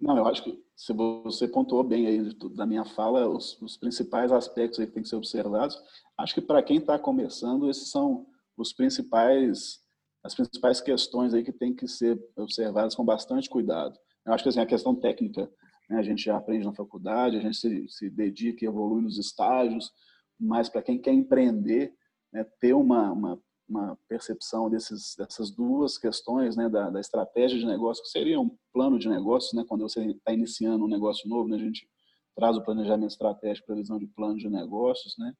Não, 0.00 0.16
eu 0.16 0.26
acho 0.26 0.42
que 0.42 0.58
se 0.74 0.92
você 0.92 1.46
pontuou 1.46 1.84
bem 1.84 2.06
aí 2.06 2.34
da 2.54 2.64
minha 2.64 2.84
fala, 2.84 3.28
os, 3.28 3.60
os 3.60 3.76
principais 3.76 4.32
aspectos 4.32 4.80
aí 4.80 4.86
que 4.86 4.94
tem 4.94 5.02
que 5.02 5.08
ser 5.08 5.16
observados. 5.16 5.78
Acho 6.18 6.34
que 6.34 6.40
para 6.40 6.62
quem 6.62 6.78
está 6.78 6.98
começando, 6.98 7.68
esses 7.68 7.90
são 7.90 8.26
os 8.56 8.72
principais, 8.72 9.80
as 10.24 10.34
principais 10.34 10.80
questões 10.80 11.34
aí 11.34 11.44
que 11.44 11.52
tem 11.52 11.74
que 11.74 11.86
ser 11.86 12.18
observadas 12.34 12.94
com 12.94 13.04
bastante 13.04 13.48
cuidado. 13.48 13.98
Eu 14.26 14.32
acho 14.32 14.42
que 14.42 14.48
assim, 14.48 14.60
a 14.60 14.66
questão 14.66 14.94
técnica 14.94 15.50
né? 15.90 15.98
a 15.98 16.02
gente 16.02 16.24
já 16.24 16.36
aprende 16.36 16.64
na 16.64 16.72
faculdade, 16.72 17.36
a 17.36 17.40
gente 17.40 17.56
se, 17.56 17.88
se 17.88 18.08
dedica 18.08 18.64
e 18.64 18.68
evolui 18.68 19.02
nos 19.02 19.18
estágios, 19.18 19.92
mas 20.38 20.68
para 20.68 20.82
quem 20.82 20.98
quer 20.98 21.12
empreender, 21.12 21.92
né, 22.32 22.44
ter 22.60 22.72
uma, 22.72 23.12
uma, 23.12 23.42
uma, 23.68 23.98
percepção 24.08 24.70
desses, 24.70 25.16
dessas 25.16 25.50
duas 25.50 25.98
questões, 25.98 26.56
né, 26.56 26.68
da, 26.68 26.88
da, 26.88 27.00
estratégia 27.00 27.58
de 27.58 27.66
negócio, 27.66 28.02
que 28.02 28.08
seria 28.08 28.40
um 28.40 28.56
plano 28.72 28.98
de 28.98 29.08
negócio, 29.08 29.56
né, 29.56 29.64
quando 29.68 29.82
você 29.82 30.02
está 30.06 30.32
iniciando 30.32 30.84
um 30.84 30.88
negócio 30.88 31.28
novo, 31.28 31.48
né, 31.48 31.56
a 31.56 31.60
gente 31.60 31.86
traz 32.34 32.56
o 32.56 32.62
planejamento 32.62 33.10
estratégico, 33.10 33.66
previsão 33.66 33.98
de 33.98 34.06
plano 34.06 34.38
de 34.38 34.48
negócios, 34.48 35.18
né, 35.18 35.34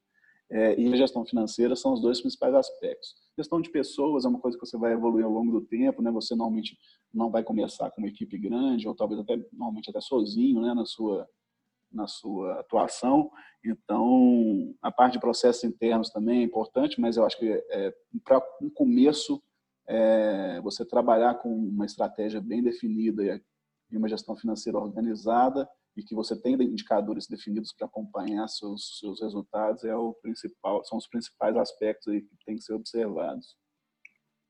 é, 0.51 0.77
e 0.77 0.93
a 0.93 0.97
gestão 0.97 1.25
financeira 1.25 1.77
são 1.77 1.93
os 1.93 2.01
dois 2.01 2.19
principais 2.19 2.53
aspectos. 2.53 3.15
Gestão 3.37 3.61
de 3.61 3.69
pessoas 3.69 4.25
é 4.25 4.27
uma 4.27 4.39
coisa 4.39 4.57
que 4.57 4.65
você 4.65 4.77
vai 4.77 4.91
evoluir 4.91 5.23
ao 5.23 5.31
longo 5.31 5.49
do 5.49 5.61
tempo, 5.65 6.01
né? 6.01 6.11
Você 6.11 6.35
normalmente 6.35 6.77
não 7.13 7.31
vai 7.31 7.41
começar 7.41 7.89
com 7.89 8.01
uma 8.01 8.09
equipe 8.09 8.37
grande 8.37 8.85
ou 8.85 8.93
talvez 8.93 9.21
até 9.21 9.37
normalmente 9.53 9.89
até 9.89 10.01
sozinho, 10.01 10.61
né? 10.61 10.73
Na 10.73 10.85
sua 10.85 11.27
na 11.89 12.07
sua 12.07 12.59
atuação. 12.59 13.29
Então, 13.65 14.73
a 14.81 14.89
parte 14.89 15.13
de 15.13 15.19
processos 15.19 15.63
internos 15.65 16.09
também 16.09 16.39
é 16.39 16.43
importante, 16.43 17.01
mas 17.01 17.17
eu 17.17 17.25
acho 17.25 17.37
que 17.37 17.49
é, 17.69 17.93
para 18.23 18.41
um 18.61 18.69
começo 18.69 19.41
é, 19.87 20.61
você 20.61 20.85
trabalhar 20.85 21.35
com 21.35 21.49
uma 21.53 21.85
estratégia 21.85 22.39
bem 22.39 22.63
definida 22.63 23.41
e 23.91 23.97
uma 23.97 24.07
gestão 24.07 24.37
financeira 24.37 24.79
organizada 24.79 25.67
e 25.95 26.03
que 26.03 26.15
você 26.15 26.39
tenha 26.39 26.61
indicadores 26.63 27.27
definidos 27.27 27.73
para 27.73 27.87
acompanhar 27.87 28.47
seus, 28.47 28.99
seus 28.99 29.21
resultados 29.21 29.83
é 29.83 29.95
o 29.95 30.13
principal, 30.21 30.83
são 30.85 30.97
os 30.97 31.07
principais 31.07 31.55
aspectos 31.57 32.13
que 32.13 32.45
tem 32.45 32.55
que 32.55 32.63
ser 32.63 32.73
observados. 32.73 33.55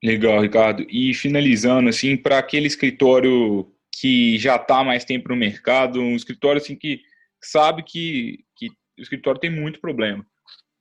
Legal, 0.03 0.41
Ricardo. 0.41 0.85
E 0.89 1.13
finalizando, 1.13 1.89
assim, 1.89 2.17
para 2.17 2.39
aquele 2.39 2.67
escritório 2.67 3.71
que 3.93 4.37
já 4.37 4.55
está 4.55 4.83
mais 4.83 5.03
tempo 5.03 5.29
no 5.29 5.35
mercado, 5.35 5.99
um 5.99 6.15
escritório 6.15 6.61
assim 6.61 6.75
que 6.75 7.01
sabe 7.43 7.83
que, 7.83 8.43
que 8.55 8.67
o 8.97 9.01
escritório 9.01 9.39
tem 9.39 9.49
muito 9.49 9.79
problema. 9.79 10.25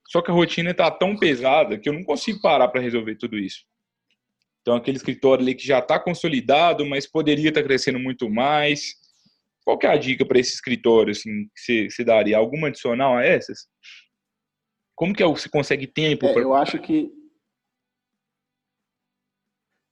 Só 0.08 0.22
que 0.22 0.30
a 0.30 0.34
rotina 0.34 0.70
está 0.70 0.90
tão 0.90 1.16
pesada 1.16 1.78
que 1.78 1.88
eu 1.88 1.92
não 1.92 2.02
consigo 2.02 2.40
parar 2.40 2.68
para 2.68 2.80
resolver 2.80 3.16
tudo 3.16 3.38
isso. 3.38 3.64
Então, 4.60 4.74
aquele 4.74 4.96
escritório 4.96 5.42
ali 5.42 5.54
que 5.54 5.66
já 5.66 5.78
está 5.78 5.98
consolidado, 5.98 6.84
mas 6.84 7.06
poderia 7.06 7.48
estar 7.48 7.62
tá 7.62 7.66
crescendo 7.66 7.98
muito 7.98 8.28
mais, 8.28 8.94
qual 9.70 9.78
que 9.78 9.86
é 9.86 9.90
a 9.90 9.96
dica 9.96 10.26
para 10.26 10.40
esse 10.40 10.52
escritório 10.52 11.12
assim, 11.12 11.48
que 11.64 11.88
você, 11.88 12.04
daria? 12.04 12.36
Alguma 12.36 12.66
adicional 12.66 13.16
a 13.16 13.24
essas? 13.24 13.68
Como 14.96 15.14
que 15.14 15.22
é 15.22 15.26
você 15.26 15.48
consegue 15.48 15.86
tempo? 15.86 16.26
É, 16.26 16.32
pra... 16.32 16.42
Eu 16.42 16.54
acho 16.54 16.80
que 16.80 17.12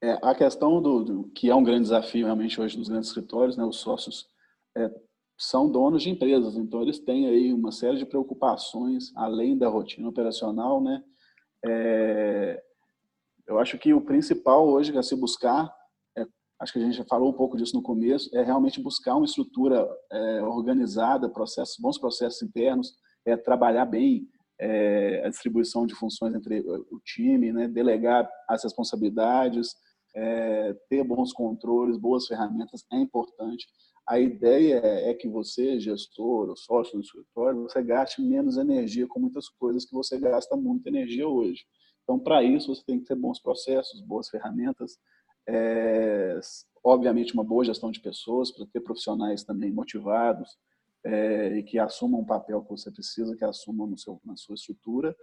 é, 0.03 0.19
a 0.21 0.35
questão 0.35 0.83
do, 0.83 1.05
do, 1.05 1.29
que 1.31 1.49
é 1.49 1.55
um 1.55 1.63
grande 1.63 1.83
desafio 1.83 2.27
realmente 2.27 2.61
hoje 2.61 2.77
dos 2.77 2.89
grandes 2.89 3.09
escritórios, 3.09 3.57
né, 3.57 3.65
os 3.65 3.79
sócios 3.79 4.29
é, 4.77 4.91
são 5.37 5.71
donos 5.71 6.03
de 6.03 6.11
empresas, 6.11 6.57
então 6.57 6.83
eles 6.83 6.99
têm 6.99 7.29
aí 7.29 7.53
uma 7.53 7.71
série 7.71 7.99
de 7.99 8.07
preocupações 8.07 9.13
além 9.17 9.57
da 9.57 9.69
rotina 9.69 10.09
operacional, 10.09 10.83
né? 10.83 11.05
É, 11.65 12.63
eu 13.47 13.59
acho 13.61 13.79
que 13.79 13.95
o 13.95 14.01
principal 14.01 14.69
hoje 14.69 14.97
é 14.97 15.03
se 15.03 15.15
buscar 15.15 15.73
acho 16.61 16.73
que 16.73 16.79
a 16.79 16.83
gente 16.83 16.97
já 16.97 17.05
falou 17.05 17.31
um 17.31 17.37
pouco 17.37 17.57
disso 17.57 17.77
no 17.77 17.83
começo, 17.83 18.29
é 18.37 18.43
realmente 18.43 18.83
buscar 18.83 19.17
uma 19.17 19.25
estrutura 19.25 19.89
é, 20.11 20.43
organizada, 20.43 21.29
processos, 21.29 21.77
bons 21.79 21.99
processos 21.99 22.43
internos, 22.43 22.95
é 23.25 23.37
trabalhar 23.37 23.87
bem 23.87 24.27
é, 24.61 25.23
a 25.25 25.29
distribuição 25.29 25.87
de 25.87 25.95
funções 25.95 26.35
entre 26.35 26.61
o 26.61 27.01
time, 27.05 27.53
né, 27.53 27.69
delegar 27.69 28.29
as 28.49 28.65
responsabilidades, 28.65 29.69
é, 30.15 30.75
ter 30.89 31.05
bons 31.05 31.33
controles, 31.33 31.97
boas 31.97 32.27
ferramentas 32.27 32.85
é 32.93 32.97
importante. 32.97 33.67
A 34.09 34.19
ideia 34.19 34.81
é 34.83 35.13
que 35.15 35.29
você, 35.29 35.79
gestor 35.79 36.49
ou 36.49 36.57
sócio 36.57 36.95
do 36.95 37.03
escritório, 37.03 37.63
você 37.63 37.83
gaste 37.83 38.23
menos 38.23 38.57
energia 38.57 39.07
com 39.07 39.21
muitas 39.21 39.49
coisas 39.49 39.85
que 39.85 39.95
você 39.95 40.19
gasta 40.19 40.57
muita 40.57 40.89
energia 40.89 41.29
hoje. 41.29 41.63
Então, 42.03 42.19
para 42.19 42.43
isso, 42.43 42.75
você 42.75 42.83
tem 42.87 42.99
que 42.99 43.05
ter 43.05 43.15
bons 43.15 43.39
processos, 43.39 44.01
boas 44.01 44.31
ferramentas, 44.31 44.97
é, 45.49 46.39
obviamente, 46.85 47.33
uma 47.33 47.43
boa 47.43 47.65
gestão 47.65 47.91
de 47.91 48.01
pessoas, 48.01 48.51
para 48.51 48.67
ter 48.67 48.81
profissionais 48.81 49.43
também 49.43 49.73
motivados 49.73 50.59
é, 51.05 51.57
e 51.57 51.63
que 51.63 51.79
assumam 51.79 52.21
o 52.21 52.27
papel 52.27 52.63
que 52.63 52.71
você 52.71 52.91
precisa, 52.91 53.35
que 53.35 53.45
assumam 53.45 53.97
seu, 53.97 54.21
na 54.25 54.37
sua 54.37 54.55
estrutura, 54.55 55.17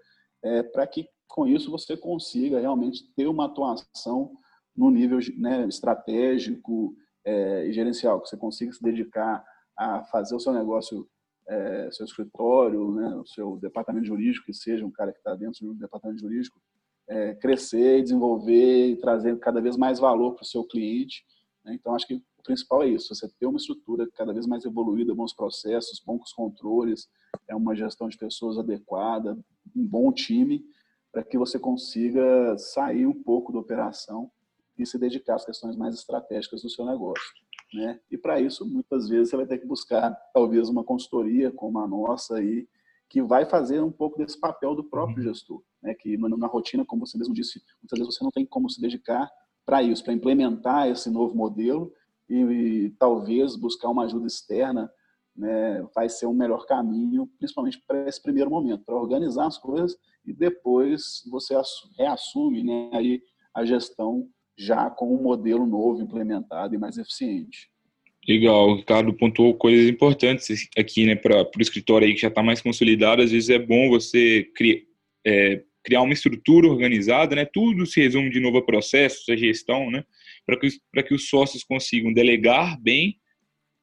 é, 0.43 0.63
para 0.63 0.87
que 0.87 1.07
com 1.27 1.47
isso 1.47 1.69
você 1.69 1.95
consiga 1.95 2.59
realmente 2.59 3.03
ter 3.15 3.27
uma 3.27 3.45
atuação 3.45 4.35
no 4.75 4.89
nível 4.89 5.19
né, 5.37 5.67
estratégico 5.67 6.95
é, 7.23 7.67
e 7.67 7.73
gerencial, 7.73 8.19
que 8.19 8.27
você 8.27 8.37
consiga 8.37 8.73
se 8.73 8.81
dedicar 8.81 9.45
a 9.77 10.03
fazer 10.05 10.35
o 10.35 10.39
seu 10.39 10.53
negócio, 10.53 11.07
é, 11.47 11.89
seu 11.91 12.05
escritório, 12.05 12.91
né, 12.93 13.15
o 13.15 13.25
seu 13.25 13.57
departamento 13.57 14.07
jurídico, 14.07 14.45
que 14.45 14.53
seja 14.53 14.85
um 14.85 14.91
cara 14.91 15.11
que 15.11 15.19
está 15.19 15.35
dentro 15.35 15.67
do 15.67 15.75
departamento 15.75 16.21
jurídico, 16.21 16.59
é, 17.07 17.35
crescer, 17.35 18.01
desenvolver 18.01 18.89
e 18.89 18.95
trazer 18.95 19.37
cada 19.39 19.61
vez 19.61 19.77
mais 19.77 19.99
valor 19.99 20.33
para 20.33 20.43
o 20.43 20.45
seu 20.45 20.63
cliente. 20.63 21.25
Né? 21.63 21.73
Então, 21.75 21.95
acho 21.95 22.07
que 22.07 22.15
o 22.15 22.43
principal 22.43 22.83
é 22.83 22.89
isso: 22.89 23.13
você 23.13 23.27
ter 23.39 23.45
uma 23.45 23.57
estrutura 23.57 24.07
cada 24.15 24.33
vez 24.33 24.45
mais 24.45 24.65
evoluída, 24.65 25.13
bons 25.13 25.33
processos, 25.33 26.01
bons 26.05 26.33
controles, 26.33 27.07
é 27.47 27.55
uma 27.55 27.75
gestão 27.75 28.07
de 28.09 28.17
pessoas 28.17 28.57
adequada, 28.57 29.37
um 29.75 29.85
bom 29.85 30.11
time, 30.11 30.65
para 31.11 31.23
que 31.23 31.37
você 31.37 31.59
consiga 31.59 32.57
sair 32.57 33.05
um 33.05 33.23
pouco 33.23 33.53
da 33.53 33.59
operação 33.59 34.31
e 34.77 34.85
se 34.85 34.97
dedicar 34.97 35.35
às 35.35 35.45
questões 35.45 35.75
mais 35.75 35.95
estratégicas 35.95 36.61
do 36.61 36.69
seu 36.69 36.85
negócio. 36.85 37.33
Né? 37.73 37.99
E 38.11 38.17
para 38.17 38.39
isso, 38.39 38.65
muitas 38.65 39.09
vezes, 39.09 39.29
você 39.29 39.37
vai 39.37 39.45
ter 39.45 39.57
que 39.57 39.65
buscar 39.65 40.11
talvez 40.33 40.69
uma 40.69 40.83
consultoria 40.83 41.51
como 41.51 41.79
a 41.79 41.87
nossa 41.87 42.37
aí, 42.37 42.67
que 43.15 43.21
vai 43.21 43.45
fazer 43.45 43.81
um 43.81 43.93
pouco 43.93 44.17
desse 44.17 44.37
papel 44.37 44.75
do 44.75 44.83
próprio 44.83 45.19
uhum. 45.19 45.23
gestor, 45.23 45.63
né? 45.81 45.95
que 45.97 46.17
na 46.17 46.47
rotina, 46.47 46.83
como 46.85 47.07
você 47.07 47.17
mesmo 47.17 47.33
disse, 47.33 47.61
muitas 47.81 47.97
vezes 47.97 48.13
você 48.13 48.21
não 48.21 48.29
tem 48.29 48.45
como 48.45 48.69
se 48.69 48.81
dedicar 48.81 49.31
para 49.65 49.81
isso, 49.81 50.03
para 50.03 50.11
implementar 50.11 50.89
esse 50.89 51.09
novo 51.09 51.33
modelo 51.33 51.93
e, 52.29 52.35
e, 52.35 52.89
talvez 52.99 53.55
buscar 53.55 53.87
uma 53.87 54.03
ajuda 54.03 54.27
externa 54.27 54.91
né, 55.33 55.81
vai 55.95 56.09
ser 56.09 56.25
um 56.25 56.33
melhor 56.33 56.65
caminho, 56.65 57.25
principalmente 57.37 57.81
para 57.87 58.05
esse 58.09 58.21
primeiro 58.21 58.49
momento, 58.49 58.83
para 58.83 58.97
organizar 58.97 59.47
as 59.47 59.57
coisas 59.57 59.95
e 60.25 60.33
depois 60.33 61.21
você 61.31 61.55
reassume 61.97 62.65
né, 62.65 62.89
aí 62.91 63.21
a 63.53 63.63
gestão 63.63 64.27
já 64.57 64.89
com 64.89 65.15
um 65.15 65.23
modelo 65.23 65.65
novo 65.65 66.01
implementado 66.01 66.75
e 66.75 66.77
mais 66.77 66.97
eficiente. 66.97 67.71
Legal, 68.27 68.69
o 68.69 68.75
Ricardo 68.77 69.13
pontuou 69.13 69.53
coisas 69.53 69.87
importantes 69.87 70.67
aqui, 70.75 71.05
né, 71.05 71.15
para 71.15 71.43
o 71.43 71.61
escritório 71.61 72.07
aí 72.07 72.15
que 72.15 72.21
já 72.21 72.27
está 72.27 72.41
mais 72.41 72.59
consolidado. 72.59 73.21
Às 73.21 73.31
vezes 73.31 73.49
é 73.49 73.59
bom 73.59 73.89
você 73.89 74.49
criar, 74.55 74.81
é, 75.25 75.61
criar 75.83 76.01
uma 76.01 76.13
estrutura 76.13 76.67
organizada, 76.67 77.35
né? 77.35 77.45
Tudo 77.45 77.85
se 77.85 78.01
resume 78.01 78.31
de 78.31 78.39
novo 78.39 78.57
a 78.57 78.65
processos, 78.65 79.29
a 79.29 79.35
gestão, 79.35 79.91
né? 79.91 80.03
Para 80.43 80.57
que, 80.57 80.69
que 81.07 81.13
os 81.13 81.29
sócios 81.29 81.63
consigam 81.63 82.11
delegar 82.11 82.81
bem, 82.81 83.17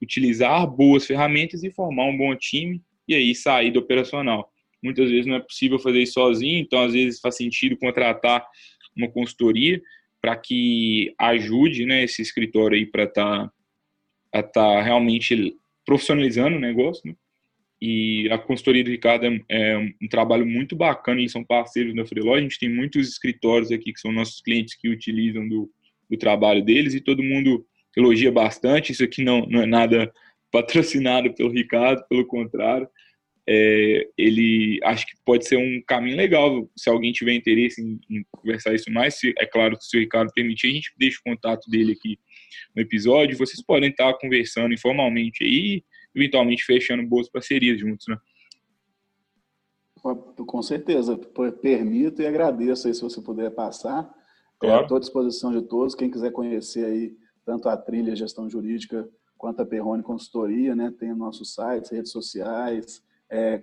utilizar 0.03 0.67
boas 0.67 1.07
ferramentas 1.07 1.63
e 1.63 1.71
formar 1.71 2.07
um 2.07 2.19
bom 2.19 2.35
time 2.35 2.83
e 3.07 3.15
aí 3.15 3.35
sair 3.37 3.71
do 3.71 3.79
operacional. 3.79 4.51
Muitas 4.83 5.09
vezes 5.09 5.27
não 5.27 5.37
é 5.37 5.41
possível 5.41 5.79
fazer 5.79 6.03
isso 6.03 6.15
sozinho, 6.15 6.59
então 6.59 6.83
às 6.83 6.93
vezes 6.93 7.21
faz 7.21 7.37
sentido 7.37 7.77
contratar 7.77 8.45
uma 8.97 9.09
consultoria 9.09 9.81
para 10.21 10.37
que 10.37 11.15
ajude, 11.19 11.87
né, 11.87 12.03
esse 12.03 12.21
escritório 12.21 12.77
aí 12.77 12.87
para 12.87 13.05
estar 13.05 13.47
tá 13.47 13.53
a 14.33 14.41
estar 14.41 14.53
tá 14.53 14.83
realmente 14.83 15.57
profissionalizando 15.85 16.57
o 16.57 16.61
negócio, 16.61 17.03
né? 17.07 17.15
E 17.85 18.31
a 18.31 18.39
consultoria 18.39 18.85
do 18.85 18.91
Ricardo 18.91 19.27
é, 19.27 19.41
é, 19.49 19.77
um 19.77 20.09
trabalho 20.09 20.47
muito 20.47 20.77
bacana, 20.77 21.19
eles 21.19 21.33
são 21.33 21.43
parceiros 21.43 21.95
da 21.97 22.07
Freeló, 22.07 22.35
a 22.35 22.41
gente 22.41 22.59
tem 22.59 22.69
muitos 22.69 23.09
escritórios 23.09 23.73
aqui 23.73 23.93
que 23.93 23.99
são 23.99 24.13
nossos 24.13 24.41
clientes 24.41 24.77
que 24.77 24.89
utilizam 24.89 25.49
do, 25.49 25.69
do 26.09 26.17
trabalho 26.17 26.65
deles 26.65 26.95
e 26.95 27.01
todo 27.01 27.25
mundo 27.25 27.67
elogia 27.97 28.31
bastante, 28.31 28.93
isso 28.93 29.03
aqui 29.03 29.25
não, 29.25 29.45
não 29.47 29.63
é 29.63 29.67
nada 29.67 30.13
patrocinado 30.53 31.35
pelo 31.35 31.51
Ricardo, 31.51 32.07
pelo 32.09 32.25
contrário, 32.25 32.87
é, 33.49 34.07
ele 34.17 34.79
acho 34.85 35.05
que 35.05 35.15
pode 35.25 35.47
ser 35.47 35.57
um 35.57 35.83
caminho 35.85 36.17
legal 36.17 36.71
se 36.77 36.89
alguém 36.89 37.11
tiver 37.11 37.33
interesse 37.33 37.83
em, 37.83 37.99
em 38.09 38.25
conversar 38.31 38.75
isso 38.75 38.93
mais. 38.93 39.19
Se, 39.19 39.35
é 39.37 39.47
claro 39.47 39.77
que 39.77 39.85
se 39.85 39.97
o 39.97 40.01
Ricardo 40.01 40.31
permitir, 40.33 40.69
a 40.69 40.75
gente 40.75 40.93
deixa 40.97 41.19
o 41.19 41.31
contato 41.31 41.69
dele 41.69 41.93
aqui 41.93 42.19
no 42.75 42.83
episódio, 42.83 43.39
vocês 43.39 43.63
podem 43.63 43.91
estar 43.91 44.13
conversando 44.15 44.75
informalmente 44.75 45.45
aí, 45.45 45.85
eventualmente 46.15 46.65
fechando 46.65 47.07
boas 47.07 47.29
parcerias 47.29 47.79
juntos, 47.81 48.07
né? 48.09 48.17
Com 50.03 50.63
certeza, 50.63 51.17
permito 51.61 52.23
e 52.23 52.27
agradeço 52.27 52.89
aí 52.89 52.95
se 52.95 53.03
você 53.03 53.21
puder 53.21 53.51
passar. 53.51 54.13
Claro. 54.59 54.83
Estou 54.83 54.97
à 54.97 55.01
disposição 55.01 55.53
de 55.53 55.63
todos. 55.63 55.95
Quem 55.95 56.11
quiser 56.11 56.33
conhecer 56.33 56.85
aí 56.85 57.17
tanto 57.45 57.69
a 57.69 57.77
trilha 57.77 58.15
gestão 58.15 58.51
jurídica 58.51 59.09
quanto 59.39 59.61
a 59.61 59.67
Perrone 59.67 60.03
Consultoria, 60.03 60.75
né? 60.75 60.93
Tem 60.99 61.15
nossos 61.15 61.55
sites, 61.55 61.91
redes 61.91 62.13
sociais. 62.13 63.03
É, 63.31 63.63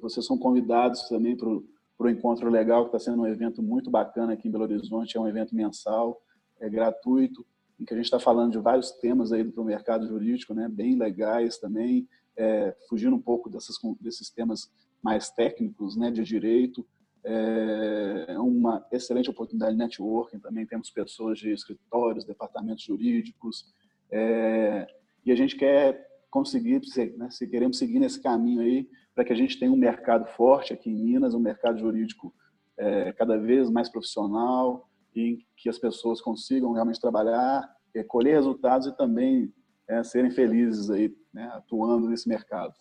vocês 0.00 0.26
são 0.26 0.38
convidados 0.38 1.08
também 1.08 1.36
para 1.36 1.48
o 1.48 2.08
Encontro 2.08 2.50
Legal, 2.50 2.82
que 2.82 2.96
está 2.96 2.98
sendo 2.98 3.22
um 3.22 3.26
evento 3.26 3.62
muito 3.62 3.90
bacana 3.90 4.32
aqui 4.32 4.48
em 4.48 4.50
Belo 4.50 4.64
Horizonte. 4.64 5.16
É 5.16 5.20
um 5.20 5.28
evento 5.28 5.54
mensal, 5.54 6.20
é 6.60 6.68
gratuito 6.68 7.46
em 7.78 7.84
que 7.84 7.94
a 7.94 7.96
gente 7.96 8.06
está 8.06 8.18
falando 8.18 8.52
de 8.52 8.58
vários 8.58 8.90
temas 8.92 9.32
aí 9.32 9.44
para 9.44 9.62
o 9.62 9.64
mercado 9.64 10.06
jurídico, 10.06 10.54
né, 10.54 10.68
bem 10.68 10.96
legais 10.96 11.58
também, 11.58 12.08
é, 12.36 12.76
fugindo 12.88 13.14
um 13.14 13.20
pouco 13.20 13.48
dessas, 13.48 13.76
desses 14.00 14.30
temas 14.30 14.70
mais 15.02 15.30
técnicos, 15.30 15.96
né, 15.96 16.10
de 16.10 16.24
direito. 16.24 16.86
É 17.24 18.38
uma 18.38 18.86
excelente 18.90 19.28
oportunidade 19.28 19.72
de 19.72 19.78
networking 19.78 20.38
também. 20.38 20.64
Temos 20.64 20.88
pessoas 20.88 21.38
de 21.38 21.52
escritórios, 21.52 22.24
departamentos 22.24 22.84
jurídicos, 22.84 23.66
é, 24.10 24.86
e 25.24 25.32
a 25.32 25.36
gente 25.36 25.56
quer 25.56 26.08
conseguir, 26.30 26.80
né, 27.16 27.30
se 27.30 27.46
queremos 27.46 27.78
seguir 27.78 27.98
nesse 27.98 28.20
caminho 28.20 28.60
aí, 28.60 28.88
para 29.14 29.24
que 29.24 29.32
a 29.32 29.36
gente 29.36 29.58
tenha 29.58 29.72
um 29.72 29.76
mercado 29.76 30.26
forte 30.26 30.72
aqui 30.72 30.90
em 30.90 30.94
Minas, 30.94 31.34
um 31.34 31.40
mercado 31.40 31.78
jurídico 31.78 32.32
é, 32.76 33.12
cada 33.12 33.36
vez 33.36 33.68
mais 33.68 33.88
profissional, 33.88 34.87
e 35.14 35.38
que 35.56 35.68
as 35.68 35.78
pessoas 35.78 36.20
consigam 36.20 36.72
realmente 36.72 37.00
trabalhar, 37.00 37.68
é, 37.94 38.02
colher 38.02 38.34
resultados 38.34 38.86
e 38.86 38.96
também 38.96 39.52
é, 39.88 40.02
serem 40.02 40.30
felizes 40.30 40.90
aí, 40.90 41.12
né, 41.32 41.50
atuando 41.54 42.08
nesse 42.08 42.28
mercado. 42.28 42.74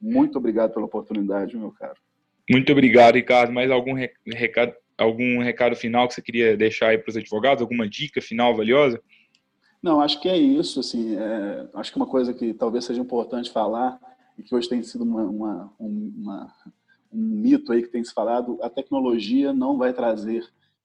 Muito 0.00 0.38
obrigado 0.38 0.72
pela 0.72 0.86
oportunidade, 0.86 1.56
meu 1.56 1.72
caro. 1.72 1.98
Muito 2.50 2.72
obrigado, 2.72 3.16
Ricardo. 3.16 3.52
Mais 3.52 3.70
algum 3.70 3.94
recado, 4.26 4.72
algum 4.96 5.42
recado 5.42 5.76
final 5.76 6.08
que 6.08 6.14
você 6.14 6.22
queria 6.22 6.56
deixar 6.56 6.88
aí 6.88 6.98
para 6.98 7.10
os 7.10 7.16
advogados? 7.16 7.62
Alguma 7.62 7.88
dica 7.88 8.20
final 8.20 8.56
valiosa? 8.56 9.00
Não, 9.82 10.00
acho 10.00 10.20
que 10.20 10.28
é 10.28 10.36
isso. 10.36 10.80
Assim, 10.80 11.16
é, 11.16 11.68
acho 11.74 11.92
que 11.92 11.96
uma 11.96 12.06
coisa 12.06 12.32
que 12.32 12.54
talvez 12.54 12.84
seja 12.84 13.00
importante 13.00 13.50
falar 13.50 13.98
e 14.36 14.42
que 14.42 14.54
hoje 14.54 14.68
tem 14.68 14.82
sido 14.82 15.04
uma, 15.04 15.22
uma, 15.24 15.74
uma, 15.78 16.54
um 17.12 17.18
mito 17.18 17.72
aí 17.72 17.82
que 17.82 17.88
tem 17.88 18.02
se 18.02 18.12
falado, 18.12 18.58
a 18.62 18.70
tecnologia 18.70 19.52
não 19.52 19.76
vai 19.76 19.92
trazer 19.92 20.44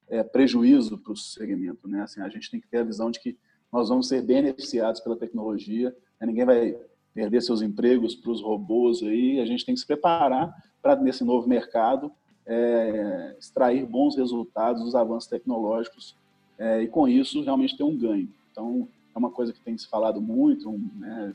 é, 0.10 0.24
prejuízo 0.24 0.98
para 0.98 1.14
o 1.14 1.18
segmento. 1.18 1.88
Né? 1.88 2.02
Assim, 2.02 2.22
a 2.22 2.30
gente 2.30 2.50
tem 2.50 2.60
que 2.60 2.68
ter 2.68 2.80
a 2.80 2.84
visão 2.84 3.12
de 3.12 3.20
que 3.20 3.38
nós 3.72 3.90
vamos 3.90 4.08
ser 4.08 4.22
beneficiados 4.22 5.02
pela 5.02 5.16
tecnologia, 5.16 5.96
né? 6.20 6.28
ninguém 6.28 6.46
vai 6.46 6.78
perder 7.14 7.42
seus 7.42 7.62
empregos 7.62 8.16
para 8.16 8.32
os 8.32 8.42
robôs 8.42 9.04
aí, 9.04 9.40
a 9.40 9.46
gente 9.46 9.66
tem 9.66 9.76
que 9.76 9.82
se 9.82 9.88
preparar 9.88 10.54
para, 10.82 10.96
nesse 10.96 11.24
novo 11.24 11.48
mercado, 11.48 12.12
é, 12.46 13.36
extrair 13.40 13.86
bons 13.86 14.16
resultados 14.16 14.84
dos 14.84 14.96
avanços 14.96 15.30
tecnológicos 15.30 16.16
é, 16.58 16.82
e, 16.82 16.88
com 16.88 17.08
isso, 17.08 17.42
realmente 17.44 17.78
ter 17.78 17.84
um 17.84 17.96
ganho. 17.96 18.30
Então, 18.52 18.88
é 19.16 19.18
uma 19.18 19.30
coisa 19.30 19.54
que 19.54 19.62
tem 19.62 19.78
se 19.78 19.88
falado 19.88 20.20
muito, 20.20 20.72
né, 20.96 21.34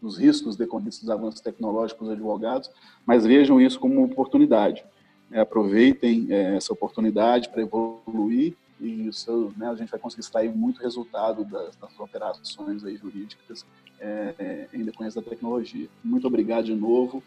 dos 0.00 0.18
riscos 0.18 0.56
decorrentes 0.56 1.00
dos 1.00 1.10
avanços 1.10 1.40
tecnológicos 1.40 2.10
advogados, 2.10 2.70
mas 3.04 3.24
vejam 3.24 3.60
isso 3.60 3.80
como 3.80 3.94
uma 3.94 4.06
oportunidade. 4.06 4.84
É, 5.30 5.40
aproveitem 5.40 6.26
é, 6.30 6.56
essa 6.56 6.72
oportunidade 6.72 7.48
para 7.48 7.62
evoluir 7.62 8.54
e 8.80 9.10
seu, 9.12 9.52
né, 9.56 9.68
a 9.68 9.74
gente 9.74 9.90
vai 9.90 9.98
conseguir 9.98 10.20
extrair 10.20 10.54
muito 10.54 10.80
resultado 10.82 11.44
das, 11.44 11.74
das 11.76 11.98
operações 11.98 12.84
aí 12.84 12.96
jurídicas 12.96 13.64
é, 13.98 14.68
em 14.72 14.84
decorrência 14.84 15.20
da 15.20 15.28
tecnologia. 15.28 15.88
Muito 16.04 16.26
obrigado 16.26 16.66
de 16.66 16.74
novo, 16.74 17.22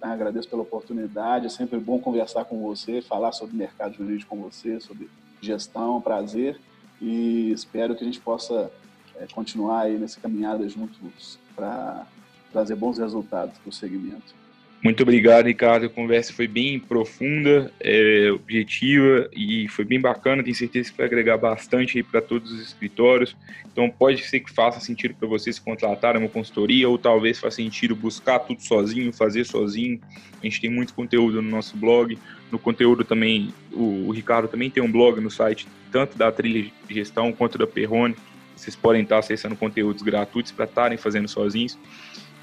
agradeço 0.00 0.48
pela 0.48 0.62
oportunidade, 0.62 1.46
é 1.46 1.48
sempre 1.48 1.78
bom 1.78 1.98
conversar 1.98 2.44
com 2.44 2.60
você, 2.62 3.02
falar 3.02 3.32
sobre 3.32 3.56
mercado 3.56 3.94
jurídico 3.94 4.36
com 4.36 4.42
você, 4.42 4.78
sobre 4.78 5.08
gestão, 5.40 6.00
prazer, 6.00 6.60
e 7.00 7.50
espero 7.50 7.96
que 7.96 8.02
a 8.02 8.06
gente 8.06 8.20
possa 8.20 8.70
é, 9.16 9.26
continuar 9.34 9.82
aí 9.82 9.98
nessa 9.98 10.20
caminhada 10.20 10.68
juntos 10.68 11.38
para 11.54 12.06
trazer 12.52 12.76
bons 12.76 12.98
resultados 12.98 13.58
para 13.58 13.68
o 13.68 13.72
segmento. 13.72 14.34
Muito 14.82 15.02
obrigado, 15.02 15.46
Ricardo. 15.46 15.86
A 15.86 15.88
conversa 15.88 16.32
foi 16.32 16.46
bem 16.46 16.78
profunda, 16.78 17.72
é, 17.80 18.30
objetiva 18.30 19.28
e 19.32 19.66
foi 19.68 19.84
bem 19.84 20.00
bacana. 20.00 20.42
Tenho 20.42 20.54
certeza 20.54 20.90
que 20.90 20.96
vai 20.96 21.06
agregar 21.06 21.38
bastante 21.38 22.02
para 22.02 22.20
todos 22.20 22.52
os 22.52 22.60
escritórios. 22.60 23.36
Então, 23.72 23.90
pode 23.90 24.22
ser 24.22 24.40
que 24.40 24.52
faça 24.52 24.78
sentido 24.78 25.14
para 25.14 25.26
você 25.26 25.52
se 25.52 25.60
contratar 25.60 26.16
uma 26.16 26.28
consultoria 26.28 26.88
ou 26.88 26.96
talvez 26.98 27.38
faça 27.38 27.56
sentido 27.56 27.96
buscar 27.96 28.38
tudo 28.38 28.62
sozinho, 28.62 29.12
fazer 29.12 29.44
sozinho. 29.44 30.00
A 30.40 30.44
gente 30.44 30.60
tem 30.60 30.70
muito 30.70 30.94
conteúdo 30.94 31.42
no 31.42 31.50
nosso 31.50 31.76
blog. 31.76 32.16
No 32.52 32.58
conteúdo 32.58 33.02
também, 33.02 33.52
o, 33.72 34.06
o 34.08 34.10
Ricardo 34.12 34.46
também 34.46 34.70
tem 34.70 34.82
um 34.82 34.92
blog 34.92 35.20
no 35.20 35.30
site, 35.30 35.66
tanto 35.90 36.16
da 36.16 36.30
Trilha 36.30 36.70
de 36.86 36.94
Gestão 36.94 37.32
quanto 37.32 37.58
da 37.58 37.66
Perrone. 37.66 38.14
Vocês 38.54 38.76
podem 38.76 39.02
estar 39.02 39.18
acessando 39.18 39.56
conteúdos 39.56 40.02
gratuitos 40.02 40.52
para 40.52 40.64
estarem 40.64 40.96
fazendo 40.96 41.28
sozinhos. 41.28 41.76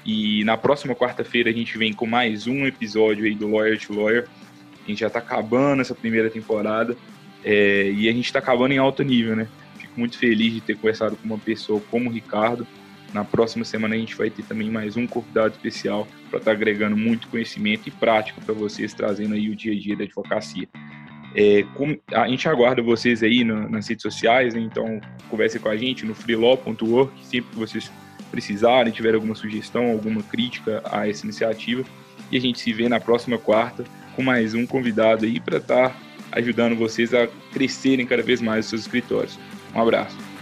E 0.04 0.44
na 0.44 0.56
próxima 0.56 0.94
quarta-feira 0.94 1.48
a 1.48 1.52
gente 1.52 1.78
vem 1.78 1.92
com 1.92 2.06
mais 2.06 2.46
um 2.46 2.66
episódio 2.66 3.24
aí 3.24 3.34
do 3.34 3.50
Lawyer 3.50 3.78
to 3.78 3.94
Lawyer. 3.94 4.28
A 4.84 4.88
gente 4.88 5.00
já 5.00 5.06
está 5.06 5.18
acabando 5.18 5.80
essa 5.80 5.94
primeira 5.94 6.28
temporada 6.28 6.94
é, 7.42 7.90
e 7.90 8.08
a 8.08 8.12
gente 8.12 8.26
está 8.26 8.38
acabando 8.38 8.72
em 8.72 8.78
alto 8.78 9.02
nível, 9.02 9.34
né? 9.34 9.48
Fico 9.78 9.98
muito 9.98 10.18
feliz 10.18 10.52
de 10.52 10.60
ter 10.60 10.76
conversado 10.76 11.16
com 11.16 11.24
uma 11.26 11.38
pessoa 11.38 11.80
como 11.90 12.10
o 12.10 12.12
Ricardo. 12.12 12.66
Na 13.14 13.24
próxima 13.24 13.64
semana 13.64 13.94
a 13.94 13.98
gente 13.98 14.14
vai 14.14 14.28
ter 14.28 14.42
também 14.42 14.70
mais 14.70 14.96
um 14.96 15.06
convidado 15.06 15.54
especial 15.54 16.06
para 16.28 16.38
estar 16.38 16.50
tá 16.50 16.56
agregando 16.56 16.96
muito 16.96 17.28
conhecimento 17.28 17.88
e 17.88 17.90
prática 17.90 18.40
para 18.44 18.52
vocês, 18.52 18.92
trazendo 18.92 19.34
aí 19.34 19.48
o 19.48 19.56
dia 19.56 19.72
a 19.72 19.78
dia 19.78 19.96
da 19.96 20.04
advocacia. 20.04 20.68
É, 21.34 21.64
a 22.12 22.28
gente 22.28 22.48
aguarda 22.48 22.82
vocês 22.82 23.22
aí 23.22 23.42
nas 23.42 23.88
redes 23.88 24.02
sociais, 24.02 24.54
né? 24.54 24.60
então 24.60 25.00
converse 25.30 25.58
com 25.58 25.68
a 25.68 25.76
gente 25.76 26.04
no 26.04 26.14
freelaw.org, 26.14 27.10
sempre 27.22 27.50
que 27.50 27.56
vocês 27.56 27.90
precisarem, 28.34 28.92
tiver 28.92 29.14
alguma 29.14 29.36
sugestão, 29.36 29.92
alguma 29.92 30.20
crítica 30.24 30.82
a 30.90 31.08
essa 31.08 31.24
iniciativa. 31.24 31.84
E 32.32 32.36
a 32.36 32.40
gente 32.40 32.58
se 32.58 32.72
vê 32.72 32.88
na 32.88 32.98
próxima 32.98 33.38
quarta 33.38 33.84
com 34.16 34.22
mais 34.22 34.54
um 34.54 34.66
convidado 34.66 35.24
aí 35.24 35.38
para 35.38 35.58
estar 35.58 35.90
tá 35.90 35.96
ajudando 36.32 36.76
vocês 36.76 37.14
a 37.14 37.28
crescerem 37.52 38.04
cada 38.04 38.22
vez 38.24 38.40
mais 38.40 38.64
os 38.64 38.70
seus 38.70 38.82
escritórios. 38.82 39.38
Um 39.72 39.80
abraço. 39.80 40.33